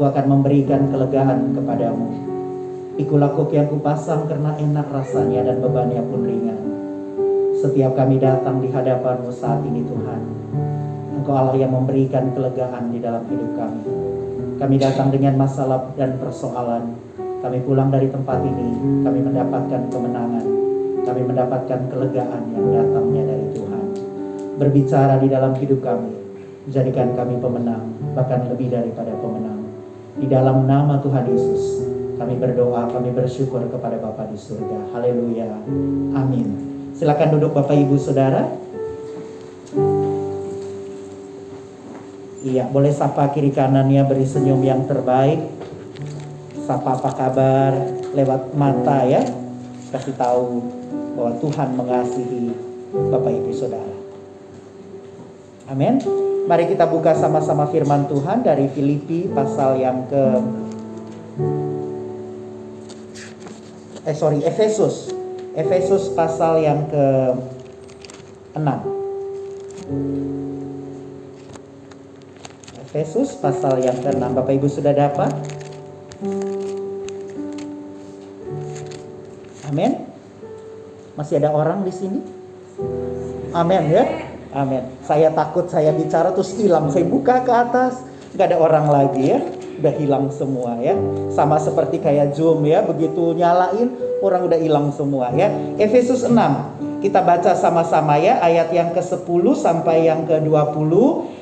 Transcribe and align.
Aku 0.00 0.08
akan 0.08 0.32
memberikan 0.32 0.88
kelegaan 0.88 1.52
kepadamu. 1.52 2.08
Ikulah 2.96 3.36
kok 3.36 3.52
yang 3.52 3.68
kupasang 3.68 4.24
karena 4.32 4.56
enak 4.56 4.88
rasanya 4.88 5.44
dan 5.44 5.60
bebannya 5.60 6.00
pun 6.00 6.24
ringan. 6.24 6.62
Setiap 7.60 8.00
kami 8.00 8.16
datang 8.16 8.64
di 8.64 8.72
hadapanmu 8.72 9.28
saat 9.28 9.60
ini 9.68 9.84
Tuhan. 9.84 10.20
Engkau 11.20 11.36
Allah 11.36 11.52
yang 11.60 11.76
memberikan 11.76 12.32
kelegaan 12.32 12.96
di 12.96 13.04
dalam 13.04 13.28
hidup 13.28 13.52
kami. 13.60 13.84
Kami 14.56 14.74
datang 14.80 15.12
dengan 15.12 15.36
masalah 15.36 15.92
dan 16.00 16.16
persoalan. 16.16 16.96
Kami 17.44 17.60
pulang 17.60 17.92
dari 17.92 18.08
tempat 18.08 18.40
ini, 18.40 19.04
kami 19.04 19.20
mendapatkan 19.20 19.84
kemenangan. 19.92 20.46
Kami 21.04 21.22
mendapatkan 21.28 21.80
kelegaan 21.92 22.42
yang 22.56 22.66
datangnya 22.72 23.36
dari 23.36 23.46
Tuhan. 23.52 23.84
Berbicara 24.56 25.20
di 25.20 25.28
dalam 25.28 25.52
hidup 25.60 25.84
kami, 25.84 26.16
jadikan 26.72 27.12
kami 27.12 27.36
pemenang, 27.36 27.84
bahkan 28.16 28.48
lebih 28.48 28.72
daripada 28.72 29.12
pemenang. 29.20 29.39
Di 30.20 30.28
dalam 30.28 30.68
nama 30.68 31.00
Tuhan 31.00 31.24
Yesus, 31.32 31.80
kami 32.20 32.36
berdoa, 32.36 32.92
kami 32.92 33.08
bersyukur 33.16 33.64
kepada 33.72 33.96
Bapa 33.96 34.28
di 34.28 34.36
surga. 34.36 34.92
Haleluya. 34.92 35.48
Amin. 36.12 36.48
Silakan 36.92 37.40
duduk 37.40 37.56
Bapak 37.56 37.72
Ibu 37.72 37.96
Saudara. 37.96 38.44
Iya, 42.44 42.68
boleh 42.68 42.92
sapa 42.92 43.32
kiri 43.32 43.48
kanannya 43.48 44.04
beri 44.04 44.28
senyum 44.28 44.60
yang 44.60 44.84
terbaik. 44.84 45.40
Sapa 46.68 47.00
apa 47.00 47.10
kabar 47.16 47.72
lewat 48.12 48.52
mata 48.52 49.08
ya. 49.08 49.24
Kasih 49.88 50.12
tahu 50.20 50.60
bahwa 51.16 51.32
Tuhan 51.40 51.68
mengasihi 51.80 52.52
Bapak 53.08 53.32
Ibu 53.32 53.52
Saudara. 53.56 53.99
Amin. 55.70 56.02
Mari 56.50 56.66
kita 56.66 56.82
buka 56.90 57.14
sama-sama 57.14 57.70
firman 57.70 58.10
Tuhan 58.10 58.42
dari 58.42 58.66
Filipi 58.74 59.30
pasal 59.30 59.78
yang 59.78 60.02
ke 60.10 60.42
Eh 64.00 64.16
sorry, 64.16 64.42
Efesus. 64.42 65.14
Efesus 65.54 66.10
pasal 66.16 66.64
yang 66.64 66.90
ke 66.90 67.06
6. 68.58 68.66
Efesus 72.90 73.38
pasal 73.38 73.78
yang 73.78 73.94
ke-6 74.02 74.24
Bapak 74.34 74.50
Ibu 74.56 74.66
sudah 74.66 74.90
dapat? 74.90 75.30
Amin. 79.70 80.02
Masih 81.14 81.38
ada 81.38 81.54
orang 81.54 81.86
di 81.86 81.92
sini? 81.94 82.18
Amin 83.54 83.86
ya. 83.94 84.29
Amin. 84.50 84.82
Saya 85.06 85.30
takut 85.30 85.70
saya 85.70 85.94
bicara 85.94 86.34
terus 86.34 86.54
hilang. 86.58 86.90
Saya 86.90 87.06
buka 87.06 87.46
ke 87.46 87.52
atas, 87.54 88.02
nggak 88.34 88.46
ada 88.50 88.58
orang 88.58 88.86
lagi 88.90 89.30
ya. 89.30 89.40
Udah 89.80 89.94
hilang 89.96 90.28
semua 90.28 90.76
ya. 90.82 90.92
Sama 91.32 91.56
seperti 91.56 92.02
kayak 92.02 92.36
Zoom 92.36 92.68
ya, 92.68 92.84
begitu 92.84 93.32
nyalain 93.32 93.94
orang 94.20 94.44
udah 94.50 94.58
hilang 94.60 94.92
semua 94.92 95.32
ya. 95.32 95.48
Efesus 95.80 96.26
6. 96.26 96.34
Kita 97.00 97.24
baca 97.24 97.56
sama-sama 97.56 98.20
ya 98.20 98.44
ayat 98.44 98.68
yang 98.76 98.92
ke-10 98.92 99.44
sampai 99.56 100.04
yang 100.04 100.28
ke-20 100.28 100.92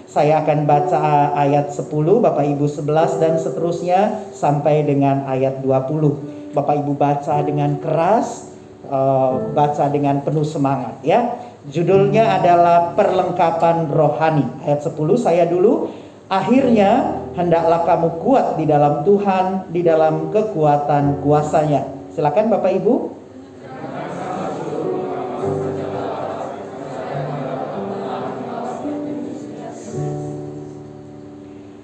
saya 0.08 0.40
akan 0.40 0.64
baca 0.64 1.36
ayat 1.36 1.68
10, 1.68 1.92
Bapak 2.24 2.40
Ibu 2.56 2.64
11 2.64 3.20
dan 3.20 3.36
seterusnya 3.36 4.00
sampai 4.32 4.80
dengan 4.86 5.28
ayat 5.28 5.60
20. 5.60 6.56
Bapak 6.56 6.80
Ibu 6.80 6.96
baca 6.96 7.44
dengan 7.44 7.76
keras, 7.76 8.56
uh, 8.88 9.52
baca 9.52 9.84
dengan 9.92 10.24
penuh 10.24 10.48
semangat 10.48 10.96
ya. 11.04 11.47
Judulnya 11.66 12.38
adalah 12.38 12.94
perlengkapan 12.94 13.90
rohani. 13.90 14.46
Ayat 14.62 14.86
10 14.86 14.94
saya 15.18 15.42
dulu. 15.50 15.90
Akhirnya 16.30 17.18
hendaklah 17.34 17.82
kamu 17.82 18.08
kuat 18.22 18.46
di 18.60 18.68
dalam 18.68 19.02
Tuhan, 19.02 19.66
di 19.74 19.82
dalam 19.82 20.30
kekuatan 20.30 21.24
kuasanya. 21.24 21.88
Silakan 22.14 22.52
Bapak 22.54 22.72
Ibu. 22.78 22.94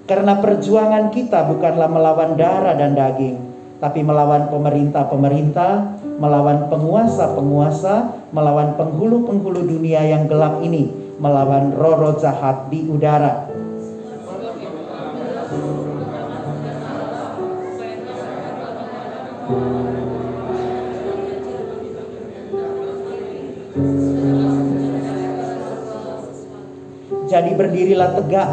Karena 0.05 0.37
perjuangan 0.37 1.09
kita 1.09 1.49
bukanlah 1.49 1.89
melawan 1.89 2.37
darah 2.37 2.77
dan 2.77 2.93
daging, 2.93 3.41
tapi 3.81 4.05
melawan 4.05 4.53
pemerintah-pemerintah, 4.53 5.97
melawan 6.21 6.69
penguasa-penguasa, 6.69 8.24
melawan 8.35 8.75
penghulu-penghulu 8.75 9.63
dunia 9.63 10.03
yang 10.03 10.27
gelap 10.27 10.59
ini, 10.59 10.91
melawan 11.23 11.71
roh-roh 11.71 12.19
jahat 12.19 12.67
di 12.67 12.83
udara. 12.83 13.47
Jadi 27.25 27.51
berdirilah 27.55 28.15
tegak 28.19 28.49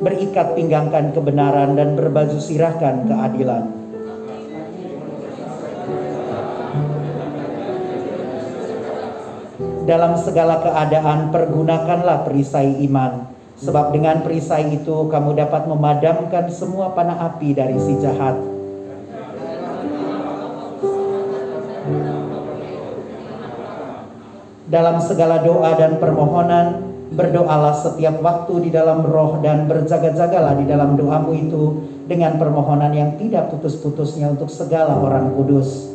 berikat 0.00 0.56
pinggangkan 0.56 1.16
kebenaran 1.16 1.72
dan 1.76 1.96
berbaju 1.96 2.36
sirahkan 2.36 3.08
keadilan. 3.08 3.81
Dalam 9.82 10.14
segala 10.14 10.62
keadaan 10.62 11.34
pergunakanlah 11.34 12.22
perisai 12.26 12.82
iman, 12.86 13.30
sebab 13.58 13.90
dengan 13.90 14.22
perisai 14.22 14.70
itu 14.72 15.10
kamu 15.10 15.34
dapat 15.36 15.66
memadamkan 15.66 16.46
semua 16.48 16.94
panah 16.94 17.32
api 17.34 17.50
dari 17.54 17.76
si 17.82 17.98
jahat. 17.98 18.38
Dalam 24.72 24.96
segala 25.04 25.44
doa 25.44 25.76
dan 25.76 26.00
permohonan, 26.00 26.92
Berdoalah 27.12 27.76
setiap 27.76 28.24
waktu 28.24 28.68
di 28.68 28.70
dalam 28.72 29.04
roh 29.04 29.36
dan 29.44 29.68
berjaga-jagalah 29.68 30.56
di 30.56 30.64
dalam 30.64 30.96
doamu 30.96 31.36
itu 31.36 31.84
dengan 32.08 32.40
permohonan 32.40 32.88
yang 32.88 33.20
tidak 33.20 33.52
putus-putusnya 33.52 34.32
untuk 34.32 34.48
segala 34.48 34.96
orang 34.96 35.28
kudus. 35.36 35.91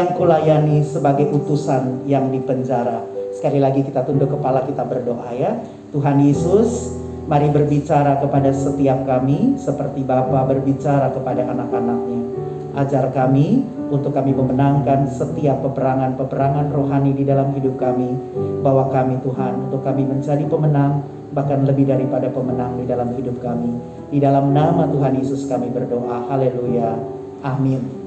Yang 0.00 0.16
kulayani 0.16 0.80
sebagai 0.80 1.28
utusan 1.28 2.08
yang 2.08 2.32
dipenjara. 2.32 3.04
Sekali 3.36 3.60
lagi 3.60 3.84
kita 3.84 4.02
tunduk 4.08 4.32
kepala 4.32 4.64
kita 4.64 4.84
berdoa 4.88 5.28
ya. 5.36 5.60
Tuhan 5.92 6.24
Yesus, 6.24 7.00
Mari 7.30 7.46
berbicara 7.54 8.18
kepada 8.18 8.50
setiap 8.50 9.06
kami 9.06 9.54
seperti 9.54 10.02
Bapa 10.02 10.50
berbicara 10.50 11.14
kepada 11.14 11.46
anak-anaknya. 11.46 12.22
Ajar 12.74 13.06
kami 13.14 13.62
untuk 13.86 14.10
kami 14.10 14.34
memenangkan 14.34 15.06
setiap 15.06 15.62
peperangan-peperangan 15.62 16.74
rohani 16.74 17.14
di 17.14 17.22
dalam 17.22 17.54
hidup 17.54 17.78
kami. 17.78 18.18
Bawa 18.66 18.90
kami 18.90 19.22
Tuhan 19.22 19.70
untuk 19.70 19.78
kami 19.86 20.10
menjadi 20.10 20.42
pemenang 20.50 21.06
bahkan 21.30 21.62
lebih 21.62 21.86
daripada 21.86 22.26
pemenang 22.34 22.82
di 22.82 22.90
dalam 22.90 23.14
hidup 23.14 23.38
kami. 23.38 23.78
Di 24.10 24.18
dalam 24.18 24.50
nama 24.50 24.90
Tuhan 24.90 25.14
Yesus 25.14 25.46
kami 25.46 25.70
berdoa. 25.70 26.26
Haleluya. 26.26 26.98
Amin. 27.46 27.99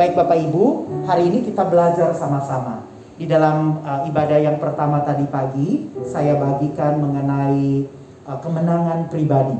Baik 0.00 0.16
Bapak 0.16 0.40
Ibu, 0.48 0.64
hari 1.04 1.28
ini 1.28 1.44
kita 1.44 1.68
belajar 1.68 2.16
sama-sama. 2.16 2.88
Di 3.20 3.28
dalam 3.28 3.84
uh, 3.84 4.08
ibadah 4.08 4.40
yang 4.40 4.56
pertama 4.56 5.04
tadi 5.04 5.28
pagi, 5.28 5.92
saya 6.08 6.40
bagikan 6.40 7.04
mengenai 7.04 7.84
Uh, 8.20 8.36
kemenangan 8.36 9.08
pribadi. 9.08 9.56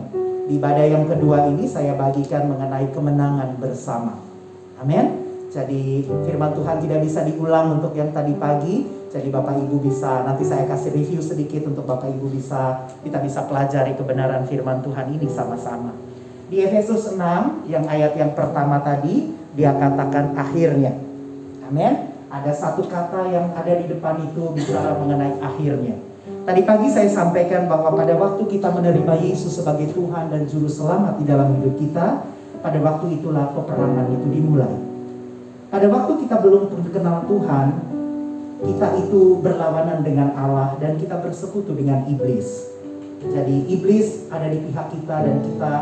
Di 0.47 0.61
ibadah 0.61 0.85
yang 0.85 1.09
kedua 1.09 1.49
ini 1.49 1.65
saya 1.65 1.97
bagikan 1.97 2.45
mengenai 2.45 2.93
kemenangan 2.93 3.57
bersama. 3.57 4.21
Amin. 4.77 5.17
Jadi 5.49 6.05
firman 6.29 6.53
Tuhan 6.53 6.79
tidak 6.85 7.01
bisa 7.03 7.25
diulang 7.25 7.81
untuk 7.81 7.97
yang 7.97 8.13
tadi 8.13 8.37
pagi. 8.37 8.85
Jadi 9.09 9.33
Bapak 9.33 9.59
Ibu 9.59 9.81
bisa 9.81 10.29
nanti 10.29 10.45
saya 10.45 10.69
kasih 10.69 10.93
review 10.93 11.25
sedikit 11.25 11.73
untuk 11.73 11.89
Bapak 11.89 12.13
Ibu 12.13 12.31
bisa 12.31 12.85
kita 13.01 13.17
bisa 13.25 13.49
pelajari 13.49 13.97
kebenaran 13.97 14.45
firman 14.45 14.85
Tuhan 14.85 15.09
ini 15.19 15.27
sama-sama. 15.33 15.97
Di 16.53 16.61
Efesus 16.61 17.17
6 17.17 17.65
yang 17.65 17.89
ayat 17.89 18.13
yang 18.15 18.37
pertama 18.37 18.79
tadi 18.85 19.40
dia 19.55 19.75
katakan 19.75 20.35
akhirnya. 20.38 20.94
Amin. 21.67 22.12
Ada 22.31 22.52
satu 22.55 22.87
kata 22.87 23.26
yang 23.31 23.50
ada 23.58 23.73
di 23.75 23.91
depan 23.91 24.23
itu 24.23 24.55
bicara 24.55 24.94
mengenai 25.02 25.43
akhirnya. 25.43 25.99
Tadi 26.47 26.62
pagi 26.62 26.88
saya 26.91 27.11
sampaikan 27.11 27.67
bahwa 27.67 27.94
pada 27.99 28.14
waktu 28.14 28.47
kita 28.47 28.70
menerima 28.70 29.14
Yesus 29.19 29.58
sebagai 29.58 29.91
Tuhan 29.91 30.31
dan 30.31 30.47
Juru 30.47 30.70
Selamat 30.70 31.19
di 31.19 31.26
dalam 31.26 31.58
hidup 31.58 31.75
kita, 31.79 32.23
pada 32.62 32.79
waktu 32.79 33.19
itulah 33.19 33.50
peperangan 33.56 34.06
itu 34.14 34.26
dimulai. 34.31 34.75
Pada 35.70 35.87
waktu 35.91 36.12
kita 36.26 36.37
belum 36.43 36.70
kenal 36.91 37.26
Tuhan, 37.26 37.67
kita 38.61 38.88
itu 39.00 39.41
berlawanan 39.41 40.05
dengan 40.05 40.35
Allah 40.37 40.76
dan 40.79 40.99
kita 41.00 41.23
bersekutu 41.23 41.73
dengan 41.73 42.05
iblis. 42.06 42.69
Jadi 43.20 43.70
iblis 43.70 44.29
ada 44.32 44.49
di 44.49 44.58
pihak 44.64 44.87
kita 44.91 45.17
dan 45.23 45.37
kita 45.44 45.73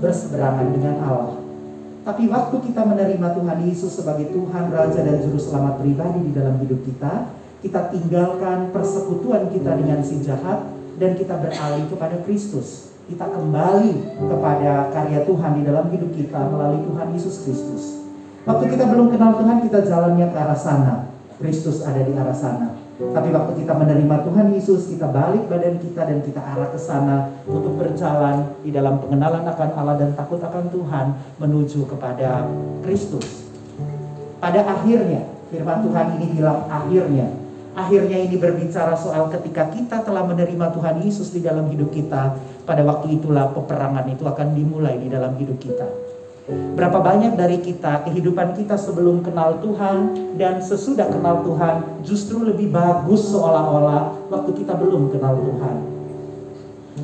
berseberangan 0.00 0.66
dengan 0.72 0.94
Allah. 1.02 1.41
Tapi 2.02 2.26
waktu 2.26 2.56
kita 2.66 2.82
menerima 2.82 3.28
Tuhan 3.30 3.58
Yesus 3.62 4.02
sebagai 4.02 4.34
Tuhan, 4.34 4.74
Raja 4.74 5.06
dan 5.06 5.22
Juru 5.22 5.38
Selamat 5.38 5.78
pribadi 5.78 6.18
di 6.26 6.32
dalam 6.34 6.58
hidup 6.58 6.82
kita, 6.82 7.30
kita 7.62 7.94
tinggalkan 7.94 8.74
persekutuan 8.74 9.46
kita 9.54 9.78
dengan 9.78 10.02
si 10.02 10.18
jahat 10.18 10.66
dan 10.98 11.14
kita 11.14 11.38
beralih 11.38 11.86
kepada 11.86 12.18
Kristus. 12.26 12.90
Kita 13.06 13.30
kembali 13.30 14.18
kepada 14.18 14.90
karya 14.90 15.22
Tuhan 15.22 15.52
di 15.58 15.62
dalam 15.62 15.86
hidup 15.94 16.10
kita 16.10 16.42
melalui 16.50 16.82
Tuhan 16.90 17.06
Yesus 17.14 17.46
Kristus. 17.46 18.02
Waktu 18.50 18.74
kita 18.74 18.90
belum 18.90 19.14
kenal 19.14 19.38
Tuhan, 19.38 19.62
kita 19.62 19.86
jalannya 19.86 20.26
ke 20.26 20.38
arah 20.42 20.58
sana. 20.58 20.94
Kristus 21.38 21.86
ada 21.86 22.02
di 22.02 22.10
arah 22.18 22.34
sana. 22.34 22.81
Tapi 23.10 23.28
waktu 23.34 23.52
kita 23.66 23.74
menerima 23.74 24.16
Tuhan 24.22 24.46
Yesus, 24.54 24.86
kita 24.86 25.10
balik 25.10 25.50
badan 25.50 25.82
kita 25.82 26.06
dan 26.06 26.22
kita 26.22 26.38
arah 26.38 26.70
ke 26.70 26.78
sana 26.78 27.34
untuk 27.50 27.74
berjalan 27.74 28.54
di 28.62 28.70
dalam 28.70 29.02
pengenalan 29.02 29.42
akan 29.42 29.70
Allah 29.74 29.96
dan 29.98 30.14
takut 30.14 30.38
akan 30.38 30.70
Tuhan 30.70 31.06
menuju 31.42 31.90
kepada 31.90 32.46
Kristus. 32.86 33.50
Pada 34.38 34.62
akhirnya, 34.62 35.26
firman 35.50 35.82
Tuhan 35.82 36.06
ini 36.22 36.26
bilang 36.38 36.70
akhirnya. 36.70 37.42
Akhirnya 37.72 38.20
ini 38.20 38.36
berbicara 38.36 38.92
soal 38.92 39.32
ketika 39.32 39.72
kita 39.72 40.04
telah 40.04 40.28
menerima 40.28 40.76
Tuhan 40.76 41.00
Yesus 41.02 41.32
di 41.32 41.40
dalam 41.40 41.72
hidup 41.72 41.88
kita, 41.88 42.36
pada 42.68 42.82
waktu 42.84 43.16
itulah 43.16 43.48
peperangan 43.56 44.04
itu 44.12 44.28
akan 44.28 44.52
dimulai 44.52 45.00
di 45.00 45.08
dalam 45.08 45.32
hidup 45.40 45.56
kita. 45.56 45.88
Berapa 46.50 46.98
banyak 46.98 47.38
dari 47.38 47.62
kita, 47.62 48.02
kehidupan 48.02 48.58
kita 48.58 48.74
sebelum 48.74 49.22
kenal 49.22 49.62
Tuhan 49.62 50.10
dan 50.34 50.58
sesudah 50.58 51.06
kenal 51.06 51.46
Tuhan 51.46 52.02
justru 52.02 52.42
lebih 52.42 52.74
bagus 52.74 53.30
seolah-olah 53.30 54.26
waktu 54.26 54.50
kita 54.58 54.74
belum 54.74 55.14
kenal 55.14 55.38
Tuhan. 55.38 55.76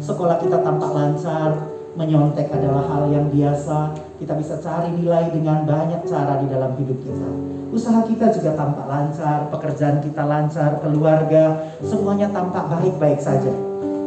Sekolah 0.03 0.43
kita 0.43 0.59
tampak 0.59 0.91
lancar, 0.91 1.71
menyontek 1.95 2.51
adalah 2.51 2.83
hal 2.91 3.15
yang 3.15 3.31
biasa, 3.31 3.95
kita 4.19 4.35
bisa 4.35 4.59
cari 4.59 4.91
nilai 4.99 5.31
dengan 5.31 5.63
banyak 5.63 6.03
cara 6.11 6.43
di 6.43 6.47
dalam 6.51 6.75
hidup 6.75 6.99
kita. 6.99 7.29
Usaha 7.71 8.03
kita 8.11 8.35
juga 8.35 8.59
tampak 8.59 8.91
lancar, 8.91 9.47
pekerjaan 9.55 10.03
kita 10.03 10.27
lancar, 10.27 10.83
keluarga, 10.83 11.63
semuanya 11.87 12.27
tampak 12.35 12.67
baik-baik 12.75 13.23
saja. 13.23 13.55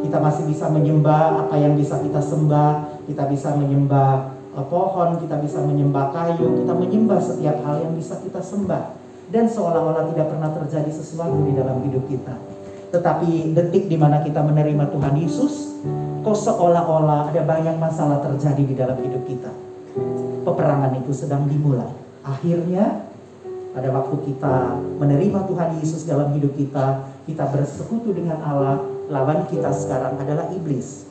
Kita 0.02 0.18
masih 0.18 0.44
bisa 0.44 0.68
menyembah 0.68 1.46
apa 1.46 1.56
yang 1.56 1.72
bisa 1.72 1.96
kita 2.04 2.20
sembah, 2.20 3.00
kita 3.08 3.24
bisa 3.32 3.54
menyembah 3.54 4.31
pohon, 4.60 5.16
kita 5.16 5.40
bisa 5.40 5.64
menyembah 5.64 6.12
kayu, 6.12 6.60
kita 6.60 6.76
menyembah 6.76 7.20
setiap 7.24 7.56
hal 7.64 7.80
yang 7.88 7.96
bisa 7.96 8.20
kita 8.20 8.44
sembah. 8.44 9.00
Dan 9.32 9.48
seolah-olah 9.48 10.12
tidak 10.12 10.28
pernah 10.28 10.52
terjadi 10.52 10.92
sesuatu 10.92 11.40
di 11.40 11.56
dalam 11.56 11.80
hidup 11.88 12.04
kita. 12.04 12.36
Tetapi 12.92 13.56
detik 13.56 13.88
di 13.88 13.96
mana 13.96 14.20
kita 14.20 14.44
menerima 14.44 14.92
Tuhan 14.92 15.16
Yesus, 15.16 15.80
kok 16.20 16.36
seolah-olah 16.36 17.32
ada 17.32 17.40
banyak 17.40 17.80
masalah 17.80 18.20
terjadi 18.20 18.60
di 18.60 18.74
dalam 18.76 19.00
hidup 19.00 19.24
kita. 19.24 19.48
Peperangan 20.44 21.00
itu 21.00 21.16
sedang 21.16 21.48
dimulai. 21.48 21.88
Akhirnya 22.20 23.08
pada 23.72 23.88
waktu 23.88 24.16
kita 24.28 24.76
menerima 25.00 25.48
Tuhan 25.48 25.80
Yesus 25.80 26.04
dalam 26.04 26.36
hidup 26.36 26.52
kita, 26.52 27.08
kita 27.24 27.48
bersekutu 27.48 28.12
dengan 28.12 28.36
Allah, 28.44 28.84
lawan 29.08 29.48
kita 29.48 29.72
sekarang 29.72 30.20
adalah 30.20 30.52
iblis. 30.52 31.08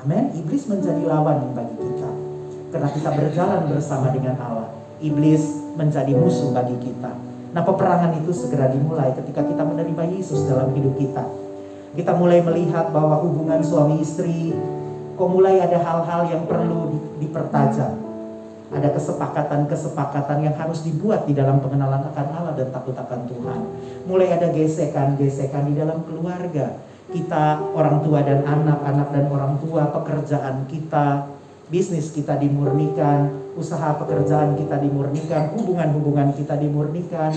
Amin. 0.00 0.32
Iblis 0.32 0.64
menjadi 0.64 1.04
lawan 1.04 1.52
bagi 1.52 1.76
kita. 1.76 2.27
Karena 2.68 2.88
kita 2.92 3.10
berjalan 3.16 3.60
bersama 3.72 4.12
dengan 4.12 4.36
Allah. 4.36 4.68
Iblis 4.98 5.74
menjadi 5.78 6.12
musuh 6.12 6.50
bagi 6.52 6.76
kita. 6.82 7.12
Nah 7.54 7.62
peperangan 7.64 8.18
itu 8.20 8.34
segera 8.34 8.68
dimulai 8.68 9.14
ketika 9.16 9.40
kita 9.46 9.62
menerima 9.64 10.04
Yesus 10.12 10.44
dalam 10.44 10.74
hidup 10.76 10.98
kita. 11.00 11.24
Kita 11.96 12.12
mulai 12.12 12.44
melihat 12.44 12.92
bahwa 12.92 13.24
hubungan 13.24 13.64
suami 13.64 14.04
istri 14.04 14.52
kok 15.16 15.30
mulai 15.32 15.58
ada 15.58 15.80
hal-hal 15.80 16.28
yang 16.28 16.44
perlu 16.44 16.94
dipertajam. 17.18 18.06
Ada 18.68 18.92
kesepakatan-kesepakatan 18.92 20.44
yang 20.44 20.52
harus 20.60 20.84
dibuat 20.84 21.24
di 21.24 21.32
dalam 21.32 21.56
pengenalan 21.64 22.04
akan 22.12 22.26
Allah 22.36 22.52
dan 22.52 22.68
takut 22.68 22.92
akan 22.92 23.24
Tuhan. 23.24 23.60
Mulai 24.04 24.28
ada 24.36 24.52
gesekan-gesekan 24.52 25.72
di 25.72 25.74
dalam 25.80 26.04
keluarga. 26.04 26.76
Kita 27.08 27.64
orang 27.72 28.04
tua 28.04 28.20
dan 28.20 28.44
anak, 28.44 28.84
anak 28.84 29.08
dan 29.08 29.32
orang 29.32 29.56
tua, 29.64 29.88
pekerjaan 29.88 30.68
kita, 30.68 31.37
bisnis 31.68 32.12
kita 32.12 32.40
dimurnikan, 32.40 33.52
usaha 33.56 33.96
pekerjaan 34.00 34.56
kita 34.56 34.80
dimurnikan, 34.80 35.52
hubungan-hubungan 35.52 36.32
kita 36.36 36.56
dimurnikan. 36.56 37.32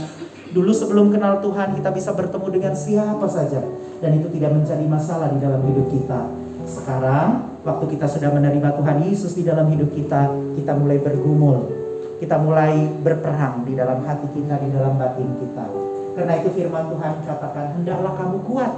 Dulu 0.51 0.71
sebelum 0.75 1.11
kenal 1.11 1.39
Tuhan 1.39 1.79
kita 1.79 1.95
bisa 1.95 2.11
bertemu 2.11 2.47
dengan 2.51 2.73
siapa 2.75 3.27
saja 3.27 3.63
dan 4.03 4.11
itu 4.19 4.27
tidak 4.35 4.51
menjadi 4.51 4.83
masalah 4.87 5.31
di 5.31 5.39
dalam 5.39 5.63
hidup 5.63 5.87
kita. 5.87 6.27
Sekarang 6.67 7.59
waktu 7.63 7.85
kita 7.95 8.07
sudah 8.07 8.31
menerima 8.31 8.75
Tuhan 8.75 8.97
Yesus 9.07 9.35
di 9.35 9.43
dalam 9.47 9.67
hidup 9.71 9.91
kita, 9.95 10.31
kita 10.59 10.71
mulai 10.75 10.99
bergumul. 10.99 11.79
Kita 12.21 12.37
mulai 12.37 12.85
berperang 13.01 13.65
di 13.65 13.73
dalam 13.73 14.05
hati 14.05 14.29
kita, 14.29 14.61
di 14.61 14.69
dalam 14.69 14.93
batin 14.93 15.41
kita. 15.41 15.65
Karena 16.13 16.37
itu 16.37 16.53
firman 16.53 16.85
Tuhan 16.93 17.25
katakan, 17.25 17.81
hendaklah 17.81 18.13
kamu 18.13 18.37
kuat. 18.45 18.73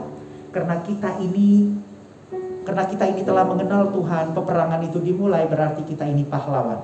Karena 0.56 0.80
kita 0.80 1.20
ini 1.20 1.76
karena 2.64 2.84
kita 2.88 3.04
ini 3.12 3.28
telah 3.28 3.44
mengenal 3.44 3.92
Tuhan, 3.92 4.32
peperangan 4.32 4.82
itu 4.88 5.04
dimulai 5.04 5.44
berarti 5.52 5.84
kita 5.84 6.08
ini 6.08 6.24
pahlawan. 6.24 6.80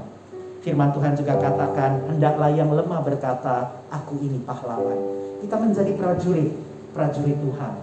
Firman 0.60 0.92
Tuhan 0.92 1.16
juga 1.16 1.40
katakan, 1.40 2.04
hendaklah 2.12 2.52
yang 2.52 2.68
lemah 2.68 3.00
berkata, 3.00 3.80
aku 3.88 4.20
ini 4.20 4.44
pahlawan. 4.44 5.00
Kita 5.40 5.56
menjadi 5.56 5.96
prajurit, 5.96 6.52
prajurit 6.92 7.40
Tuhan. 7.40 7.74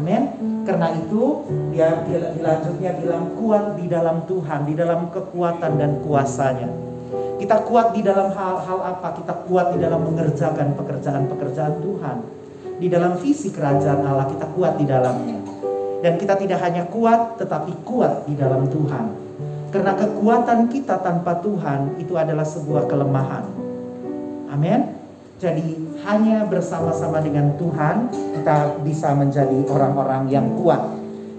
Amin. 0.00 0.22
Karena 0.64 0.96
itu 0.96 1.44
dia 1.76 2.04
dilanjutnya 2.08 2.96
bilang 3.00 3.36
kuat 3.36 3.76
di 3.76 3.86
dalam 3.88 4.24
Tuhan, 4.24 4.64
di 4.64 4.74
dalam 4.74 5.12
kekuatan 5.12 5.72
dan 5.76 6.00
kuasanya. 6.00 6.68
Kita 7.36 7.68
kuat 7.68 7.92
di 7.92 8.00
dalam 8.00 8.32
hal-hal 8.32 8.80
apa? 8.80 9.12
Kita 9.12 9.44
kuat 9.44 9.76
di 9.76 9.78
dalam 9.84 10.08
mengerjakan 10.08 10.72
pekerjaan-pekerjaan 10.72 11.84
Tuhan. 11.84 12.16
Di 12.80 12.88
dalam 12.88 13.20
visi 13.20 13.52
kerajaan 13.52 14.04
Allah 14.04 14.24
kita 14.24 14.48
kuat 14.56 14.80
di 14.80 14.88
dalamnya. 14.88 15.45
Dan 16.04 16.20
kita 16.20 16.36
tidak 16.36 16.60
hanya 16.60 16.84
kuat, 16.88 17.40
tetapi 17.40 17.72
kuat 17.84 18.28
di 18.28 18.36
dalam 18.36 18.68
Tuhan. 18.68 19.26
Karena 19.72 19.92
kekuatan 19.92 20.72
kita 20.72 21.02
tanpa 21.02 21.42
Tuhan 21.42 22.00
itu 22.00 22.14
adalah 22.16 22.46
sebuah 22.46 22.88
kelemahan. 22.88 23.44
Amin. 24.48 24.96
Jadi 25.36 26.00
hanya 26.08 26.48
bersama-sama 26.48 27.20
dengan 27.20 27.52
Tuhan 27.60 28.08
kita 28.08 28.80
bisa 28.80 29.12
menjadi 29.12 29.68
orang-orang 29.68 30.32
yang 30.32 30.48
kuat. 30.56 30.80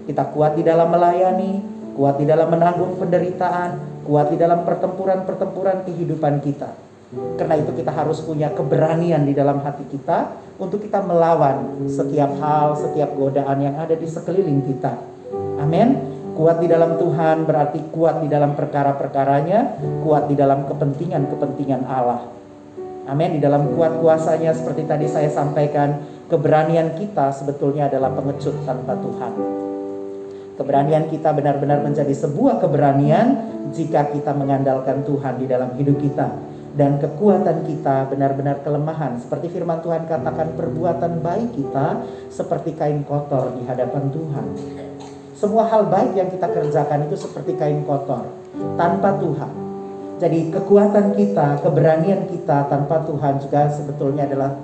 Kita 0.06 0.30
kuat 0.30 0.54
di 0.54 0.62
dalam 0.62 0.86
melayani, 0.86 1.58
kuat 1.98 2.22
di 2.22 2.24
dalam 2.30 2.46
menanggung 2.46 2.94
penderitaan, 2.94 4.02
kuat 4.06 4.30
di 4.30 4.38
dalam 4.38 4.62
pertempuran-pertempuran 4.62 5.82
kehidupan 5.82 6.38
kita. 6.46 6.87
Karena 7.08 7.56
itu 7.56 7.72
kita 7.72 7.88
harus 7.88 8.20
punya 8.20 8.52
keberanian 8.52 9.24
di 9.24 9.32
dalam 9.32 9.64
hati 9.64 9.80
kita 9.88 10.36
untuk 10.60 10.84
kita 10.84 11.00
melawan 11.00 11.88
setiap 11.88 12.36
hal, 12.36 12.76
setiap 12.76 13.16
godaan 13.16 13.64
yang 13.64 13.80
ada 13.80 13.96
di 13.96 14.04
sekeliling 14.04 14.60
kita. 14.68 14.92
Amin. 15.56 15.96
Kuat 16.36 16.60
di 16.60 16.68
dalam 16.68 17.00
Tuhan 17.00 17.48
berarti 17.48 17.80
kuat 17.90 18.20
di 18.20 18.28
dalam 18.28 18.52
perkara-perkaranya, 18.52 19.80
kuat 20.04 20.28
di 20.28 20.36
dalam 20.36 20.68
kepentingan-kepentingan 20.68 21.82
Allah. 21.88 22.28
Amin. 23.08 23.40
Di 23.40 23.40
dalam 23.40 23.72
kuat 23.72 24.04
kuasanya 24.04 24.52
seperti 24.52 24.84
tadi 24.84 25.08
saya 25.08 25.32
sampaikan, 25.32 26.04
keberanian 26.28 26.92
kita 26.92 27.32
sebetulnya 27.32 27.88
adalah 27.88 28.12
pengecut 28.12 28.68
tanpa 28.68 29.00
Tuhan. 29.00 29.32
Keberanian 30.60 31.08
kita 31.08 31.32
benar-benar 31.32 31.80
menjadi 31.80 32.12
sebuah 32.12 32.60
keberanian 32.60 33.48
jika 33.72 34.12
kita 34.12 34.36
mengandalkan 34.36 35.08
Tuhan 35.08 35.40
di 35.40 35.46
dalam 35.48 35.72
hidup 35.78 35.96
kita 36.02 36.47
dan 36.78 37.02
kekuatan 37.02 37.66
kita 37.66 38.06
benar-benar 38.06 38.62
kelemahan. 38.62 39.18
Seperti 39.18 39.50
firman 39.50 39.82
Tuhan 39.82 40.06
katakan 40.06 40.54
perbuatan 40.54 41.18
baik 41.18 41.58
kita 41.58 42.06
seperti 42.30 42.78
kain 42.78 43.02
kotor 43.02 43.50
di 43.58 43.66
hadapan 43.66 44.06
Tuhan. 44.14 44.46
Semua 45.34 45.66
hal 45.66 45.90
baik 45.90 46.14
yang 46.14 46.30
kita 46.30 46.46
kerjakan 46.46 47.10
itu 47.10 47.18
seperti 47.18 47.58
kain 47.58 47.82
kotor 47.82 48.30
tanpa 48.78 49.18
Tuhan. 49.18 49.52
Jadi 50.18 50.50
kekuatan 50.54 51.14
kita, 51.18 51.62
keberanian 51.62 52.30
kita 52.30 52.70
tanpa 52.70 53.02
Tuhan 53.06 53.42
juga 53.42 53.70
sebetulnya 53.70 54.30
adalah 54.30 54.54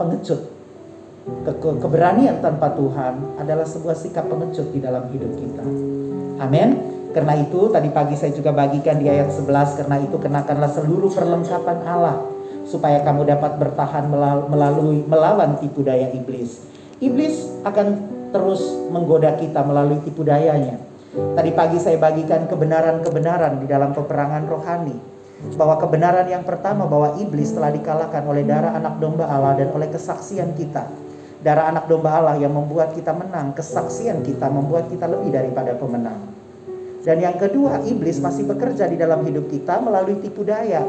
pengecut. 0.00 0.56
Ke 1.44 1.52
keberanian 1.60 2.40
tanpa 2.40 2.72
Tuhan 2.72 3.36
adalah 3.36 3.68
sebuah 3.68 3.96
sikap 3.96 4.32
pengecut 4.32 4.72
di 4.72 4.80
dalam 4.80 5.12
hidup 5.12 5.32
kita. 5.36 5.64
Amin. 6.40 6.97
Karena 7.08 7.34
itu 7.40 7.72
tadi 7.72 7.88
pagi 7.88 8.14
saya 8.20 8.36
juga 8.36 8.52
bagikan 8.52 9.00
di 9.00 9.08
ayat 9.08 9.32
11 9.32 9.80
karena 9.80 9.96
itu 10.04 10.16
kenakanlah 10.20 10.68
seluruh 10.68 11.08
perlengkapan 11.08 11.78
Allah 11.88 12.20
supaya 12.68 13.00
kamu 13.00 13.24
dapat 13.24 13.56
bertahan 13.56 14.12
melalui 14.52 15.00
melawan 15.08 15.56
tipu 15.56 15.80
daya 15.80 16.12
iblis. 16.12 16.60
Iblis 17.00 17.64
akan 17.64 17.86
terus 18.28 18.60
menggoda 18.92 19.40
kita 19.40 19.64
melalui 19.64 20.04
tipu 20.04 20.20
dayanya. 20.20 20.76
Tadi 21.16 21.50
pagi 21.56 21.80
saya 21.80 21.96
bagikan 21.96 22.44
kebenaran-kebenaran 22.44 23.64
di 23.64 23.66
dalam 23.66 23.96
peperangan 23.96 24.44
rohani. 24.44 24.98
bahwa 25.54 25.78
kebenaran 25.78 26.26
yang 26.26 26.42
pertama 26.42 26.90
bahwa 26.90 27.14
iblis 27.22 27.54
telah 27.54 27.70
dikalahkan 27.70 28.26
oleh 28.26 28.42
darah 28.42 28.74
anak 28.74 28.98
domba 28.98 29.22
Allah 29.30 29.54
dan 29.54 29.70
oleh 29.70 29.86
kesaksian 29.86 30.58
kita. 30.58 30.90
Darah 31.46 31.70
anak 31.70 31.86
domba 31.86 32.10
Allah 32.10 32.42
yang 32.42 32.50
membuat 32.50 32.90
kita 32.90 33.14
menang, 33.14 33.54
kesaksian 33.54 34.26
kita 34.26 34.50
membuat 34.50 34.90
kita 34.90 35.06
lebih 35.06 35.30
daripada 35.30 35.78
pemenang. 35.78 36.37
Dan 37.06 37.22
yang 37.22 37.38
kedua, 37.38 37.82
iblis 37.86 38.18
masih 38.18 38.44
bekerja 38.48 38.90
di 38.90 38.98
dalam 38.98 39.22
hidup 39.22 39.46
kita 39.46 39.78
melalui 39.78 40.18
tipu 40.18 40.42
daya. 40.42 40.82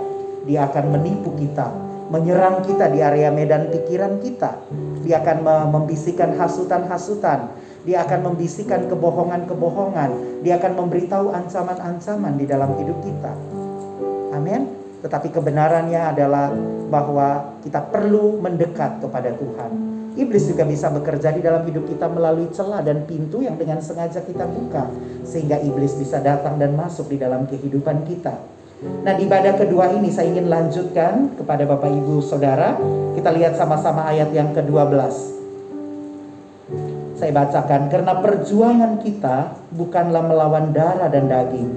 Dia 0.47 0.65
akan 0.65 0.97
menipu 0.97 1.35
kita, 1.37 1.69
menyerang 2.09 2.65
kita 2.65 2.89
di 2.89 2.99
area 3.03 3.29
medan 3.29 3.69
pikiran 3.69 4.17
kita. 4.17 4.57
Dia 5.05 5.21
akan 5.21 5.69
membisikkan 5.69 6.33
hasutan-hasutan. 6.35 7.53
Dia 7.85 8.03
akan 8.03 8.33
membisikkan 8.33 8.89
kebohongan-kebohongan. 8.91 10.43
Dia 10.43 10.59
akan 10.59 10.73
memberitahu 10.83 11.31
ancaman-ancaman 11.31 12.35
di 12.35 12.45
dalam 12.49 12.75
hidup 12.75 12.99
kita. 13.05 13.31
Amin. 14.35 14.67
Tetapi 14.99 15.31
kebenarannya 15.31 16.01
adalah 16.11 16.51
bahwa 16.91 17.55
kita 17.63 17.79
perlu 17.87 18.43
mendekat 18.43 18.99
kepada 18.99 19.31
Tuhan. 19.37 19.98
Iblis 20.19 20.51
juga 20.51 20.67
bisa 20.67 20.91
bekerja 20.91 21.31
di 21.31 21.39
dalam 21.39 21.63
hidup 21.63 21.87
kita 21.87 22.11
melalui 22.11 22.51
celah 22.51 22.83
dan 22.83 23.07
pintu 23.07 23.39
yang 23.39 23.55
dengan 23.55 23.79
sengaja 23.79 24.19
kita 24.19 24.43
buka. 24.51 24.91
Sehingga 25.23 25.63
iblis 25.63 25.95
bisa 25.95 26.19
datang 26.19 26.59
dan 26.59 26.75
masuk 26.75 27.07
di 27.07 27.15
dalam 27.15 27.47
kehidupan 27.47 28.03
kita. 28.03 28.35
Nah 28.79 29.15
di 29.15 29.23
ibadah 29.23 29.55
kedua 29.55 29.95
ini 29.95 30.11
saya 30.11 30.27
ingin 30.27 30.51
lanjutkan 30.51 31.39
kepada 31.39 31.63
Bapak 31.63 31.87
Ibu 31.87 32.19
Saudara. 32.19 32.75
Kita 33.15 33.31
lihat 33.31 33.55
sama-sama 33.55 34.11
ayat 34.11 34.35
yang 34.35 34.51
ke-12. 34.51 35.39
Saya 37.19 37.35
bacakan, 37.35 37.91
karena 37.91 38.15
perjuangan 38.23 39.03
kita 39.03 39.51
bukanlah 39.75 40.23
melawan 40.23 40.71
darah 40.71 41.11
dan 41.11 41.27
daging, 41.27 41.67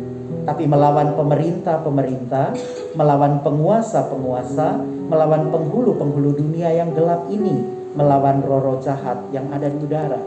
tapi 0.47 0.71
melawan 0.71 1.19
pemerintah-pemerintah, 1.19 2.55
melawan 2.95 3.43
penguasa-penguasa, 3.43 4.79
melawan 5.11 5.51
penghulu-penghulu 5.51 6.39
dunia 6.39 6.71
yang 6.71 6.95
gelap 6.95 7.27
ini, 7.27 7.82
melawan 7.93 8.41
roh-roh 8.41 8.81
jahat 8.81 9.29
yang 9.33 9.49
ada 9.53 9.69
di 9.69 9.79
udara. 9.81 10.21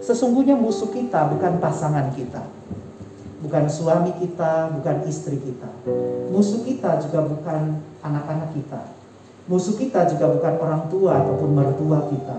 Sesungguhnya 0.00 0.56
musuh 0.56 0.90
kita 0.90 1.28
bukan 1.30 1.60
pasangan 1.60 2.10
kita, 2.16 2.42
bukan 3.44 3.64
suami 3.68 4.16
kita, 4.16 4.74
bukan 4.74 4.96
istri 5.06 5.38
kita. 5.38 5.70
Musuh 6.32 6.64
kita 6.64 6.98
juga 7.04 7.26
bukan 7.26 7.78
anak-anak 8.00 8.50
kita. 8.56 8.80
Musuh 9.50 9.74
kita 9.74 10.06
juga 10.08 10.30
bukan 10.30 10.54
orang 10.62 10.82
tua 10.88 11.20
ataupun 11.20 11.50
mertua 11.52 12.06
kita. 12.08 12.38